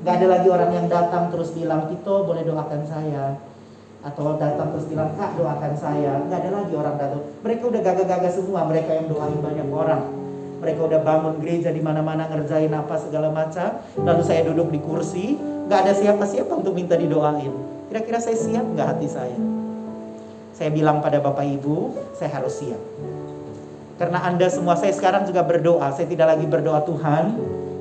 Nggak 0.00 0.14
ada 0.16 0.26
lagi 0.32 0.48
orang 0.48 0.70
yang 0.72 0.86
datang 0.88 1.28
terus 1.28 1.52
bilang 1.52 1.92
Tito 1.92 2.24
boleh 2.24 2.40
doakan 2.40 2.82
saya. 2.88 3.36
Atau 4.00 4.36
datang 4.40 4.72
terus 4.72 4.88
bilang 4.88 5.12
kak 5.12 5.36
doakan 5.36 5.76
saya. 5.76 6.24
Nggak 6.24 6.40
ada 6.40 6.50
lagi 6.64 6.72
orang 6.72 6.96
datang. 6.96 7.20
Mereka 7.44 7.62
udah 7.68 7.80
gagah-gagah 7.84 8.32
semua. 8.32 8.64
Mereka 8.64 8.90
yang 8.96 9.06
doain 9.12 9.40
banyak 9.44 9.68
orang. 9.68 10.02
Mereka 10.64 10.80
udah 10.88 11.00
bangun 11.04 11.34
gereja 11.44 11.68
di 11.68 11.84
mana-mana 11.84 12.24
ngerjain 12.32 12.72
apa 12.72 12.96
segala 12.96 13.28
macam. 13.28 13.84
Lalu 14.00 14.22
saya 14.24 14.48
duduk 14.48 14.72
di 14.72 14.80
kursi. 14.80 15.36
Gak 15.68 15.88
ada 15.88 15.92
siapa-siapa 15.92 16.52
untuk 16.52 16.72
minta 16.76 16.96
didoain. 16.96 17.52
Kira-kira 17.92 18.20
saya 18.20 18.36
siap 18.36 18.64
nggak 18.72 18.88
hati 18.96 19.08
saya? 19.08 19.36
Saya 20.52 20.70
bilang 20.72 21.00
pada 21.00 21.20
Bapak 21.20 21.44
Ibu, 21.44 21.92
saya 22.16 22.40
harus 22.40 22.60
siap. 22.60 22.80
Karena 23.94 24.18
Anda 24.26 24.50
semua, 24.50 24.74
saya 24.74 24.90
sekarang 24.90 25.26
juga 25.26 25.46
berdoa. 25.46 25.90
Saya 25.94 26.10
tidak 26.10 26.34
lagi 26.34 26.46
berdoa 26.50 26.82
Tuhan, 26.82 27.24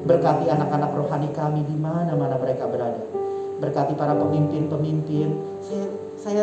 berkati 0.06 0.46
anak-anak 0.50 0.92
rohani 0.94 1.30
kami 1.34 1.66
di 1.66 1.76
mana-mana 1.78 2.38
mereka 2.38 2.70
berada. 2.70 3.02
Berkati 3.58 3.98
para 3.98 4.14
pemimpin-pemimpin. 4.14 5.30
Saya, 5.64 5.86
saya 6.20 6.42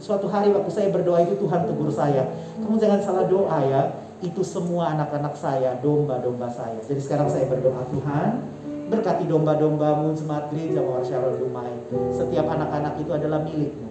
suatu 0.00 0.26
hari 0.32 0.54
waktu 0.54 0.70
saya 0.72 0.88
berdoa 0.88 1.20
itu 1.20 1.36
Tuhan 1.36 1.68
tegur 1.68 1.92
saya. 1.92 2.32
Kamu 2.64 2.80
jangan 2.80 3.00
salah 3.04 3.24
doa 3.28 3.58
ya. 3.68 3.82
Itu 4.24 4.40
semua 4.40 4.96
anak-anak 4.96 5.36
saya, 5.36 5.76
domba-domba 5.84 6.48
saya. 6.48 6.80
Jadi 6.88 7.00
sekarang 7.02 7.28
saya 7.28 7.44
berdoa 7.44 7.84
Tuhan, 7.92 8.40
Berkati 8.84 9.24
domba-dombamu, 9.24 10.12
jemaat 10.12 10.52
gereja 10.52 10.84
Mawar 10.84 11.00
Syarul 11.00 11.40
Dumai. 11.40 11.72
Setiap 12.12 12.44
anak-anak 12.44 13.00
itu 13.00 13.16
adalah 13.16 13.40
milikmu. 13.40 13.83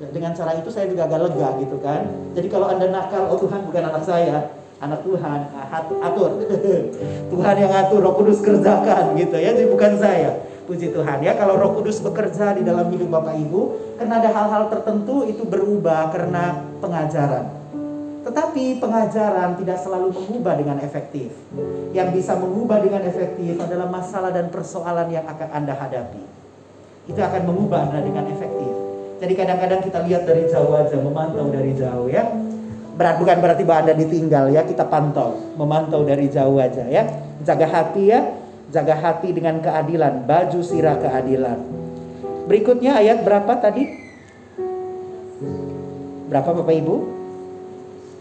Dengan 0.00 0.32
cara 0.32 0.56
itu 0.56 0.72
saya 0.72 0.88
juga 0.88 1.04
agak 1.04 1.20
lega 1.28 1.48
gitu 1.60 1.76
kan. 1.84 2.08
Jadi 2.32 2.48
kalau 2.48 2.72
Anda 2.72 2.88
nakal, 2.88 3.28
oh 3.28 3.36
Tuhan 3.36 3.68
bukan 3.68 3.82
anak 3.84 4.04
saya, 4.08 4.48
anak 4.80 5.04
Tuhan, 5.04 5.38
ah, 5.52 5.84
atur. 6.08 6.40
Tuhan 7.36 7.54
yang 7.60 7.72
atur, 7.76 8.00
Roh 8.00 8.16
Kudus 8.16 8.40
kerjakan 8.40 9.12
gitu 9.20 9.36
ya, 9.36 9.52
jadi 9.52 9.68
bukan 9.68 10.00
saya. 10.00 10.48
Puji 10.64 10.94
Tuhan 10.96 11.20
ya, 11.20 11.36
kalau 11.36 11.60
Roh 11.60 11.76
Kudus 11.76 12.00
bekerja 12.00 12.56
di 12.56 12.64
dalam 12.64 12.88
hidup 12.88 13.12
Bapak 13.12 13.36
Ibu, 13.36 13.60
karena 14.00 14.24
ada 14.24 14.30
hal-hal 14.32 14.72
tertentu 14.72 15.28
itu 15.28 15.44
berubah 15.44 16.08
karena 16.08 16.64
pengajaran. 16.80 17.60
Tetapi 18.24 18.80
pengajaran 18.80 19.56
tidak 19.60 19.78
selalu 19.80 20.12
mengubah 20.16 20.56
dengan 20.56 20.76
efektif. 20.80 21.32
Yang 21.92 22.20
bisa 22.20 22.36
mengubah 22.36 22.80
dengan 22.80 23.04
efektif 23.04 23.56
adalah 23.60 23.88
masalah 23.88 24.32
dan 24.32 24.48
persoalan 24.48 25.08
yang 25.12 25.24
akan 25.28 25.48
Anda 25.52 25.74
hadapi. 25.76 26.24
Itu 27.08 27.20
akan 27.20 27.42
mengubah 27.48 27.90
Anda 27.90 28.00
dengan 28.04 28.28
efektif. 28.28 28.89
Jadi 29.20 29.32
kadang-kadang 29.36 29.80
kita 29.84 30.00
lihat 30.08 30.24
dari 30.24 30.48
jauh 30.48 30.72
aja, 30.72 30.96
memantau 30.96 31.52
dari 31.52 31.76
jauh 31.76 32.08
ya. 32.08 32.24
Berat 32.96 33.20
bukan 33.20 33.36
berarti 33.44 33.62
bahwa 33.68 33.84
Anda 33.84 33.94
ditinggal 34.00 34.48
ya, 34.48 34.64
kita 34.64 34.88
pantau, 34.88 35.36
memantau 35.60 36.08
dari 36.08 36.32
jauh 36.32 36.56
aja 36.56 36.88
ya. 36.88 37.04
Jaga 37.44 37.68
hati 37.68 38.08
ya, 38.08 38.32
jaga 38.72 38.96
hati 38.96 39.36
dengan 39.36 39.60
keadilan, 39.60 40.24
baju 40.24 40.60
sirah 40.64 40.96
keadilan. 40.96 41.60
Berikutnya 42.48 42.96
ayat 42.96 43.20
berapa 43.20 43.52
tadi? 43.60 43.84
Berapa 46.32 46.50
Bapak 46.56 46.74
Ibu? 46.80 46.96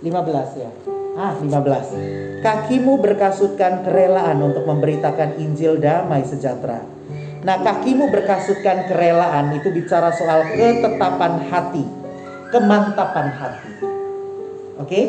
15 0.03 0.59
ya. 0.59 0.71
Ah, 1.15 1.35
15. 1.35 2.43
Kakimu 2.43 2.99
berkasutkan 3.03 3.83
kerelaan 3.87 4.39
untuk 4.39 4.67
memberitakan 4.67 5.39
Injil 5.39 5.79
damai 5.79 6.23
sejahtera. 6.23 6.98
Nah, 7.39 7.55
kakimu 7.63 8.11
berkasutkan 8.11 8.91
kerelaan 8.91 9.55
itu 9.55 9.71
bicara 9.71 10.11
soal 10.11 10.43
ketetapan 10.51 11.39
hati, 11.47 11.87
kemantapan 12.51 13.27
hati. 13.31 13.71
Oke? 14.79 14.83
Okay? 14.83 15.03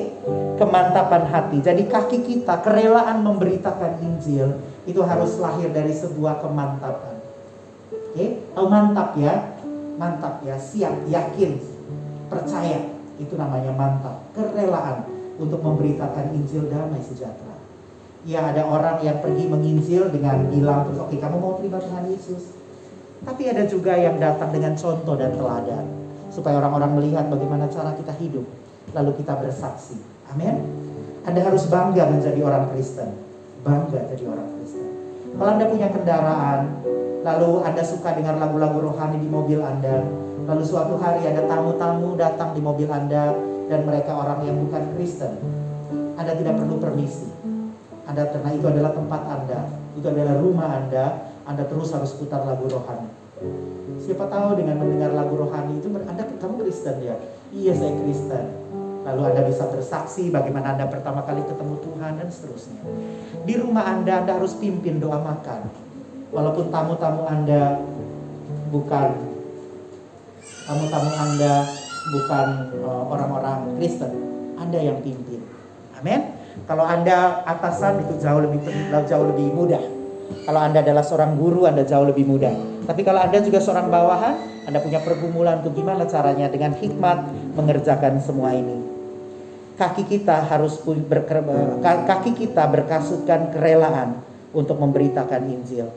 Kemantapan 0.54 1.26
hati. 1.26 1.58
Jadi 1.58 1.90
kaki 1.90 2.22
kita 2.22 2.62
kerelaan 2.62 3.26
memberitakan 3.26 3.98
Injil 3.98 4.62
itu 4.86 5.00
harus 5.02 5.42
lahir 5.42 5.74
dari 5.74 5.90
sebuah 5.90 6.38
kemantapan. 6.38 7.18
Oke? 7.90 8.14
Okay? 8.14 8.28
Tahu 8.54 8.66
mantap 8.70 9.18
ya? 9.18 9.58
Mantap 9.98 10.40
ya, 10.46 10.54
siap, 10.54 10.94
yakin, 11.10 11.58
percaya. 12.30 12.94
Itu 13.20 13.36
namanya 13.36 13.74
mantap, 13.74 14.22
kerelaan 14.32 15.02
untuk 15.36 15.60
memberitakan 15.66 16.30
Injil 16.30 16.70
damai 16.70 17.02
sejahtera. 17.02 17.58
Ya 18.28 18.52
ada 18.52 18.68
orang 18.68 19.00
yang 19.00 19.24
pergi 19.24 19.48
menginjil 19.48 20.12
dengan 20.12 20.44
bilang 20.52 20.84
terus 20.84 21.00
oke 21.00 21.16
kamu 21.16 21.36
mau 21.40 21.56
terima 21.56 21.80
Tuhan 21.80 22.04
Yesus. 22.12 22.52
Tapi 23.24 23.42
ada 23.48 23.64
juga 23.64 23.96
yang 23.96 24.20
datang 24.20 24.52
dengan 24.52 24.76
contoh 24.76 25.16
dan 25.16 25.32
teladan 25.32 25.84
supaya 26.28 26.60
orang-orang 26.60 27.00
melihat 27.00 27.28
bagaimana 27.32 27.68
cara 27.72 27.96
kita 27.96 28.12
hidup 28.20 28.44
lalu 28.92 29.10
kita 29.20 29.40
bersaksi. 29.40 29.96
Amin. 30.30 30.60
Anda 31.24 31.40
harus 31.44 31.68
bangga 31.68 32.08
menjadi 32.08 32.40
orang 32.44 32.72
Kristen. 32.72 33.12
Bangga 33.60 34.08
jadi 34.08 34.24
orang 34.24 34.48
Kristen. 34.56 34.86
Kalau 35.36 35.50
Anda 35.56 35.66
punya 35.68 35.88
kendaraan, 35.92 36.60
lalu 37.24 37.50
Anda 37.64 37.82
suka 37.84 38.16
dengar 38.16 38.40
lagu-lagu 38.40 38.80
rohani 38.80 39.20
di 39.20 39.28
mobil 39.28 39.60
Anda, 39.60 40.04
lalu 40.48 40.62
suatu 40.64 40.96
hari 40.96 41.28
ada 41.28 41.44
tamu-tamu 41.44 42.16
datang 42.16 42.56
di 42.56 42.60
mobil 42.64 42.88
Anda 42.88 43.36
dan 43.68 43.80
mereka 43.84 44.16
orang 44.16 44.44
yang 44.48 44.56
bukan 44.64 44.96
Kristen, 44.96 45.40
Anda 46.16 46.32
tidak 46.36 46.56
perlu 46.56 46.80
permisi. 46.80 47.28
Anda 48.10 48.26
karena 48.26 48.50
itu 48.58 48.66
adalah 48.66 48.90
tempat 48.90 49.22
Anda, 49.22 49.70
itu 49.94 50.06
adalah 50.10 50.34
rumah 50.42 50.68
Anda, 50.82 51.30
Anda 51.46 51.62
terus 51.62 51.94
harus 51.94 52.10
putar 52.18 52.42
lagu 52.42 52.66
rohani. 52.66 53.06
Siapa 54.02 54.26
tahu 54.26 54.58
dengan 54.58 54.82
mendengar 54.82 55.14
lagu 55.14 55.38
rohani 55.38 55.78
itu 55.78 55.86
Anda 55.94 56.26
kamu 56.26 56.66
Kristen 56.66 56.98
ya? 57.06 57.14
Iya 57.54 57.72
saya 57.78 57.94
Kristen. 58.02 58.46
Lalu 59.06 59.20
Anda 59.30 59.42
bisa 59.46 59.70
bersaksi 59.70 60.26
bagaimana 60.34 60.74
Anda 60.74 60.90
pertama 60.90 61.22
kali 61.22 61.46
ketemu 61.46 61.78
Tuhan 61.86 62.18
dan 62.18 62.28
seterusnya. 62.34 62.82
Di 63.46 63.54
rumah 63.62 63.86
Anda 63.86 64.26
Anda 64.26 64.42
harus 64.42 64.58
pimpin 64.58 64.98
doa 64.98 65.22
makan. 65.22 65.70
Walaupun 66.34 66.66
tamu-tamu 66.74 67.30
Anda 67.30 67.78
bukan 68.74 69.08
tamu-tamu 70.66 71.10
Anda 71.14 71.52
bukan 72.10 72.46
uh, 72.82 73.02
orang-orang 73.06 73.78
Kristen, 73.78 74.10
Anda 74.58 74.82
yang 74.82 74.98
pimpin. 74.98 75.46
Amin. 75.94 76.39
Kalau 76.66 76.84
Anda 76.86 77.42
atasan 77.46 78.06
itu 78.06 78.22
jauh 78.22 78.40
lebih 78.42 78.62
jauh 79.10 79.26
lebih 79.30 79.50
mudah. 79.54 79.82
Kalau 80.46 80.60
Anda 80.62 80.82
adalah 80.82 81.02
seorang 81.02 81.34
guru, 81.34 81.66
Anda 81.66 81.82
jauh 81.82 82.06
lebih 82.06 82.26
mudah. 82.26 82.54
Tapi 82.86 83.02
kalau 83.02 83.22
Anda 83.22 83.42
juga 83.42 83.58
seorang 83.58 83.90
bawahan, 83.90 84.66
Anda 84.70 84.78
punya 84.78 85.02
pergumulan 85.02 85.62
untuk 85.62 85.74
gimana 85.78 86.06
caranya 86.06 86.46
dengan 86.46 86.74
hikmat 86.74 87.18
mengerjakan 87.58 88.22
semua 88.22 88.54
ini. 88.54 88.78
Kaki 89.74 90.04
kita 90.06 90.44
harus 90.44 90.76
berker, 90.84 91.40
kaki 91.80 92.36
kita 92.36 92.68
berkasutkan 92.68 93.48
kerelaan 93.48 94.20
untuk 94.52 94.76
memberitakan 94.76 95.40
Injil. 95.48 95.88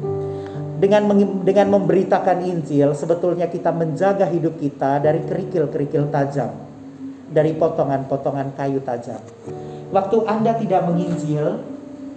Dengan 0.79 1.11
dengan 1.43 1.67
memberitakan 1.79 2.43
Injil, 2.47 2.95
sebetulnya 2.95 3.51
kita 3.51 3.75
menjaga 3.75 4.27
hidup 4.31 4.55
kita 4.59 5.03
dari 5.03 5.23
kerikil-kerikil 5.27 6.11
tajam, 6.11 6.51
dari 7.27 7.55
potongan-potongan 7.55 8.55
kayu 8.55 8.79
tajam. 8.83 9.19
Waktu 9.93 10.17
Anda 10.25 10.57
tidak 10.57 10.89
menginjil, 10.89 11.61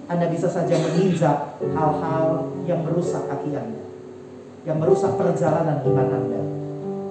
Anda 0.08 0.32
bisa 0.32 0.48
saja 0.48 0.80
menginjak 0.80 1.60
hal-hal 1.60 2.56
yang 2.64 2.80
merusak 2.80 3.28
kaki 3.28 3.52
Anda, 3.52 3.84
yang 4.64 4.80
merusak 4.80 5.12
perjalanan 5.20 5.84
iman 5.84 6.08
Anda. 6.08 6.40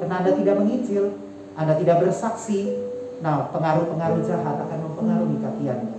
Karena 0.02 0.16
Anda 0.26 0.32
tidak 0.34 0.56
menginjil, 0.58 1.22
Anda 1.54 1.78
tidak 1.78 2.02
bersaksi, 2.02 2.82
nah 3.22 3.46
pengaruh-pengaruh 3.54 4.26
jahat 4.26 4.58
akan 4.66 4.80
mempengaruhi 4.90 5.38
kaki 5.38 5.64
Anda. 5.70 5.94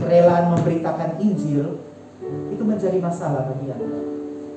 Kerelaan 0.00 0.44
memberitakan 0.56 1.20
Injil 1.20 1.76
itu 2.48 2.62
menjadi 2.64 2.96
masalah 3.04 3.44
bagi 3.44 3.76
Anda. 3.76 3.98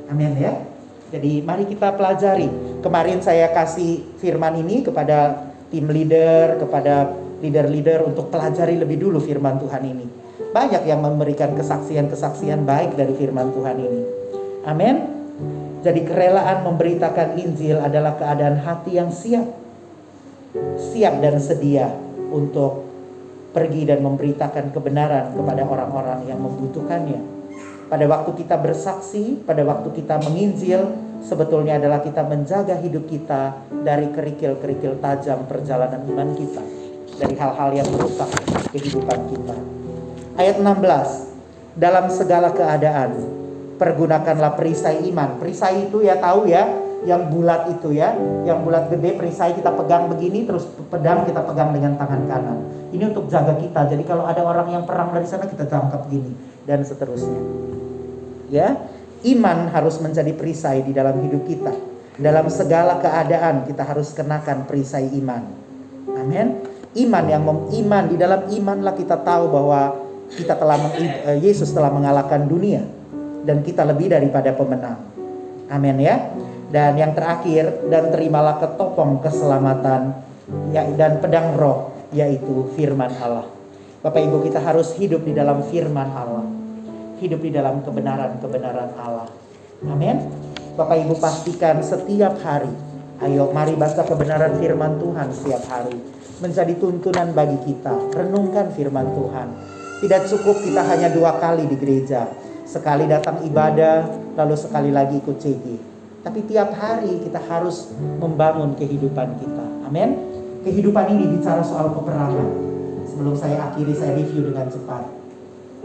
Amin 0.08 0.40
ya. 0.40 0.64
Jadi 1.12 1.44
mari 1.44 1.68
kita 1.68 1.92
pelajari. 2.00 2.80
Kemarin 2.80 3.20
saya 3.20 3.52
kasih 3.52 4.16
firman 4.24 4.64
ini 4.64 4.80
kepada 4.80 5.52
tim 5.68 5.92
leader, 5.92 6.56
kepada 6.56 7.20
leader-leader 7.42 8.06
untuk 8.06 8.30
pelajari 8.30 8.78
lebih 8.78 9.02
dulu 9.02 9.18
firman 9.18 9.58
Tuhan 9.58 9.84
ini. 9.84 10.06
Banyak 10.52 10.84
yang 10.86 11.02
memberikan 11.02 11.58
kesaksian-kesaksian 11.58 12.64
baik 12.64 12.96
dari 12.96 13.18
firman 13.18 13.50
Tuhan 13.52 13.78
ini. 13.82 14.02
Amin. 14.68 14.96
Jadi 15.82 16.06
kerelaan 16.06 16.62
memberitakan 16.62 17.42
Injil 17.42 17.82
adalah 17.82 18.14
keadaan 18.14 18.62
hati 18.62 19.02
yang 19.02 19.10
siap. 19.10 19.50
Siap 20.78 21.18
dan 21.24 21.42
sedia 21.42 21.90
untuk 22.30 22.86
pergi 23.52 23.90
dan 23.90 24.06
memberitakan 24.06 24.70
kebenaran 24.72 25.34
kepada 25.34 25.64
orang-orang 25.66 26.30
yang 26.30 26.40
membutuhkannya. 26.40 27.20
Pada 27.92 28.06
waktu 28.08 28.32
kita 28.40 28.56
bersaksi, 28.56 29.44
pada 29.44 29.68
waktu 29.68 29.92
kita 29.92 30.16
menginjil, 30.24 30.96
sebetulnya 31.28 31.76
adalah 31.76 32.00
kita 32.00 32.24
menjaga 32.24 32.80
hidup 32.80 33.04
kita 33.12 33.68
dari 33.84 34.08
kerikil-kerikil 34.16 35.04
tajam 35.04 35.44
perjalanan 35.44 36.00
iman 36.08 36.32
kita. 36.38 36.81
Dari 37.22 37.36
hal-hal 37.38 37.70
yang 37.78 37.88
merusak 37.94 38.30
kehidupan 38.74 39.20
kita. 39.30 39.56
Ayat 40.42 40.58
16. 40.58 41.78
Dalam 41.78 42.10
segala 42.10 42.50
keadaan, 42.50 43.14
pergunakanlah 43.78 44.58
perisai 44.58 45.06
iman. 45.14 45.38
Perisai 45.38 45.86
itu 45.86 46.02
ya 46.02 46.18
tahu 46.18 46.50
ya, 46.50 46.66
yang 47.06 47.30
bulat 47.30 47.70
itu 47.70 47.94
ya, 47.94 48.18
yang 48.44 48.66
bulat 48.66 48.90
gede 48.90 49.22
perisai 49.22 49.54
kita 49.54 49.70
pegang 49.70 50.10
begini 50.10 50.50
terus 50.50 50.66
pedang 50.90 51.24
kita 51.30 51.46
pegang 51.46 51.70
dengan 51.72 51.96
tangan 51.96 52.26
kanan. 52.26 52.58
Ini 52.90 53.14
untuk 53.14 53.30
jaga 53.30 53.54
kita. 53.56 53.88
Jadi 53.88 54.04
kalau 54.04 54.26
ada 54.26 54.42
orang 54.42 54.74
yang 54.74 54.84
perang 54.90 55.14
dari 55.14 55.30
sana 55.30 55.46
kita 55.46 55.70
tangkap 55.70 56.10
begini 56.10 56.52
dan 56.66 56.86
seterusnya 56.86 57.42
ya 58.52 58.78
iman 59.26 59.72
harus 59.72 59.98
menjadi 60.04 60.34
perisai 60.36 60.86
di 60.86 60.92
dalam 60.94 61.18
hidup 61.24 61.48
kita 61.48 61.74
dalam 62.20 62.46
segala 62.52 63.00
keadaan 63.00 63.66
kita 63.66 63.82
harus 63.88 64.12
kenakan 64.14 64.68
perisai 64.68 65.08
iman 65.24 65.48
amin 66.20 66.60
iman 66.96 67.26
yang 67.28 67.44
iman 67.48 68.04
di 68.10 68.16
dalam 68.20 68.48
imanlah 68.52 68.96
kita 68.96 69.20
tahu 69.22 69.48
bahwa 69.48 69.96
kita 70.32 70.56
telah 70.56 70.78
eh, 70.96 71.40
Yesus 71.40 71.72
telah 71.72 71.92
mengalahkan 71.92 72.48
dunia 72.48 72.84
dan 73.48 73.64
kita 73.64 73.88
lebih 73.88 74.12
daripada 74.12 74.52
pemenang 74.56 75.00
amin 75.72 75.98
ya 76.02 76.16
dan 76.72 76.96
yang 76.96 77.12
terakhir 77.16 77.88
dan 77.92 78.12
terimalah 78.12 78.60
ketopong 78.60 79.20
keselamatan 79.24 80.16
ya 80.72 80.88
dan 80.96 81.20
pedang 81.20 81.56
roh 81.56 81.92
yaitu 82.12 82.68
firman 82.76 83.12
Allah 83.20 83.48
Bapak 84.02 84.18
Ibu 84.18 84.44
kita 84.44 84.60
harus 84.60 84.98
hidup 84.98 85.24
di 85.24 85.32
dalam 85.32 85.64
firman 85.68 86.10
Allah 86.12 86.62
hidup 87.22 87.40
di 87.46 87.54
dalam 87.54 87.86
kebenaran-kebenaran 87.86 88.98
Allah. 88.98 89.30
Amin. 89.86 90.18
Bapak 90.74 90.98
Ibu 91.06 91.22
pastikan 91.22 91.78
setiap 91.86 92.42
hari, 92.42 92.74
ayo 93.22 93.54
mari 93.54 93.78
baca 93.78 94.02
kebenaran 94.02 94.58
firman 94.58 94.98
Tuhan 94.98 95.30
setiap 95.30 95.62
hari. 95.70 95.94
Menjadi 96.42 96.74
tuntunan 96.82 97.38
bagi 97.38 97.58
kita, 97.70 97.94
renungkan 98.18 98.74
firman 98.74 99.14
Tuhan. 99.14 99.48
Tidak 100.02 100.22
cukup 100.26 100.58
kita 100.66 100.82
hanya 100.82 101.14
dua 101.14 101.38
kali 101.38 101.70
di 101.70 101.78
gereja. 101.78 102.26
Sekali 102.66 103.06
datang 103.06 103.46
ibadah, 103.46 104.10
lalu 104.34 104.58
sekali 104.58 104.90
lagi 104.90 105.22
ikut 105.22 105.38
CG. 105.38 105.66
Tapi 106.26 106.40
tiap 106.50 106.74
hari 106.74 107.22
kita 107.22 107.38
harus 107.46 107.94
membangun 108.18 108.74
kehidupan 108.74 109.38
kita. 109.38 109.66
Amin. 109.86 110.18
Kehidupan 110.66 111.14
ini 111.14 111.38
bicara 111.38 111.62
soal 111.62 111.94
peperangan. 111.94 112.50
Sebelum 113.06 113.38
saya 113.38 113.70
akhiri, 113.70 113.94
saya 113.94 114.18
review 114.18 114.50
dengan 114.50 114.66
cepat 114.66 115.22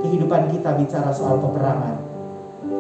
kehidupan 0.01 0.53
kita 0.53 0.77
bicara 0.77 1.11
soal 1.13 1.41
peperangan. 1.41 1.97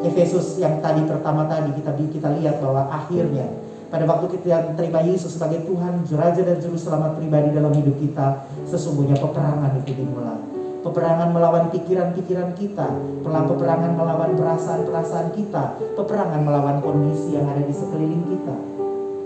Efesus 0.05 0.61
yang 0.61 0.79
tadi 0.85 1.03
pertama 1.09 1.49
tadi 1.49 1.73
kita 1.73 1.97
kita 1.97 2.29
lihat 2.37 2.61
bahwa 2.61 2.87
akhirnya 2.93 3.49
pada 3.87 4.05
waktu 4.07 4.27
kita 4.39 4.75
terima 4.75 5.01
Yesus 5.03 5.39
sebagai 5.39 5.63
Tuhan, 5.63 6.03
Raja 6.11 6.43
dan 6.43 6.59
Juru 6.59 6.75
Selamat 6.75 7.15
pribadi 7.15 7.55
dalam 7.55 7.71
hidup 7.71 7.97
kita, 8.03 8.47
sesungguhnya 8.67 9.15
peperangan 9.19 9.79
itu 9.83 9.95
dimulai. 9.95 10.43
Peperangan 10.83 11.35
melawan 11.35 11.67
pikiran-pikiran 11.75 12.55
kita, 12.55 12.89
peperangan 13.27 13.93
melawan 13.99 14.39
perasaan-perasaan 14.39 15.35
kita, 15.35 15.83
peperangan 15.99 16.41
melawan 16.47 16.79
kondisi 16.79 17.35
yang 17.35 17.51
ada 17.51 17.63
di 17.63 17.75
sekeliling 17.75 18.23
kita. 18.31 18.57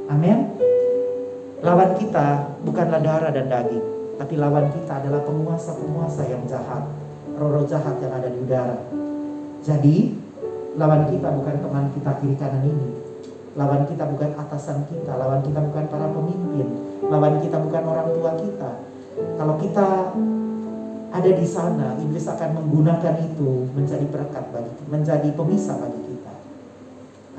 Amin. 0.08 0.56
Lawan 1.60 1.92
kita 2.00 2.56
bukanlah 2.64 3.04
darah 3.04 3.28
dan 3.28 3.52
daging, 3.52 3.84
tapi 4.16 4.40
lawan 4.40 4.72
kita 4.72 5.04
adalah 5.04 5.20
penguasa-penguasa 5.28 6.22
yang 6.32 6.48
jahat 6.48 6.80
roh-roh 7.40 7.64
jahat 7.64 7.96
yang 8.04 8.12
ada 8.12 8.28
di 8.28 8.36
udara. 8.36 8.76
Jadi, 9.64 9.96
lawan 10.76 11.08
kita 11.08 11.28
bukan 11.32 11.56
teman 11.64 11.84
kita 11.96 12.10
kiri 12.20 12.36
kanan 12.36 12.64
ini. 12.68 12.99
Lawan 13.58 13.82
kita 13.90 14.06
bukan 14.06 14.30
atasan 14.38 14.86
kita, 14.86 15.18
lawan 15.18 15.42
kita 15.42 15.58
bukan 15.58 15.84
para 15.90 16.06
pemimpin, 16.06 16.68
lawan 17.10 17.42
kita 17.42 17.58
bukan 17.58 17.82
orang 17.82 18.08
tua 18.14 18.32
kita. 18.38 18.70
Kalau 19.34 19.54
kita 19.58 19.86
ada 21.10 21.30
di 21.34 21.46
sana, 21.46 21.98
iblis 21.98 22.30
akan 22.30 22.62
menggunakan 22.62 23.14
itu 23.18 23.66
menjadi 23.74 24.06
perekat 24.06 24.44
bagi 24.54 24.70
menjadi 24.86 25.28
pemisah 25.34 25.76
bagi 25.82 26.00
kita. 26.14 26.34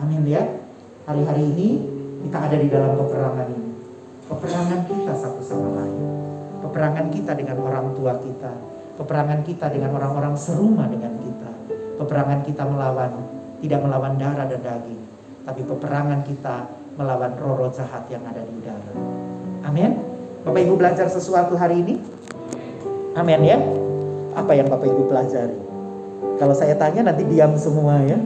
Amin 0.04 0.28
ya. 0.28 0.44
Hari-hari 1.08 1.44
ini 1.48 1.68
kita 2.28 2.38
ada 2.38 2.56
di 2.60 2.68
dalam 2.68 3.00
peperangan 3.00 3.48
ini. 3.48 3.72
Peperangan 4.28 4.80
kita 4.92 5.14
satu 5.16 5.40
sama 5.40 5.80
lain. 5.80 6.04
Peperangan 6.60 7.08
kita 7.10 7.32
dengan 7.34 7.58
orang 7.64 7.96
tua 7.96 8.20
kita, 8.20 8.54
Peperangan 9.02 9.42
kita 9.42 9.72
dengan 9.72 9.98
orang-orang 9.98 10.38
serumah 10.38 10.86
dengan 10.86 11.16
kita. 11.18 11.52
Peperangan 11.98 12.46
kita 12.46 12.64
melawan, 12.70 13.12
tidak 13.64 13.80
melawan 13.82 14.14
darah 14.20 14.46
dan 14.46 14.62
daging. 14.62 15.11
Tapi 15.42 15.62
peperangan 15.66 16.22
kita 16.26 16.70
melawan 17.00 17.34
roh-roh 17.40 17.72
jahat 17.74 18.06
yang 18.12 18.22
ada 18.28 18.42
di 18.46 18.54
udara. 18.62 18.92
Amin. 19.66 19.98
Bapak 20.42 20.62
Ibu 20.66 20.74
belajar 20.78 21.08
sesuatu 21.10 21.54
hari 21.54 21.82
ini? 21.82 21.96
Amin 23.14 23.42
ya. 23.46 23.58
Apa 24.34 24.58
yang 24.58 24.70
Bapak 24.70 24.90
Ibu 24.90 25.10
pelajari? 25.10 25.58
Kalau 26.42 26.56
saya 26.58 26.74
tanya 26.78 27.14
nanti 27.14 27.22
diam 27.26 27.54
semua 27.58 28.02
ya. 28.06 28.18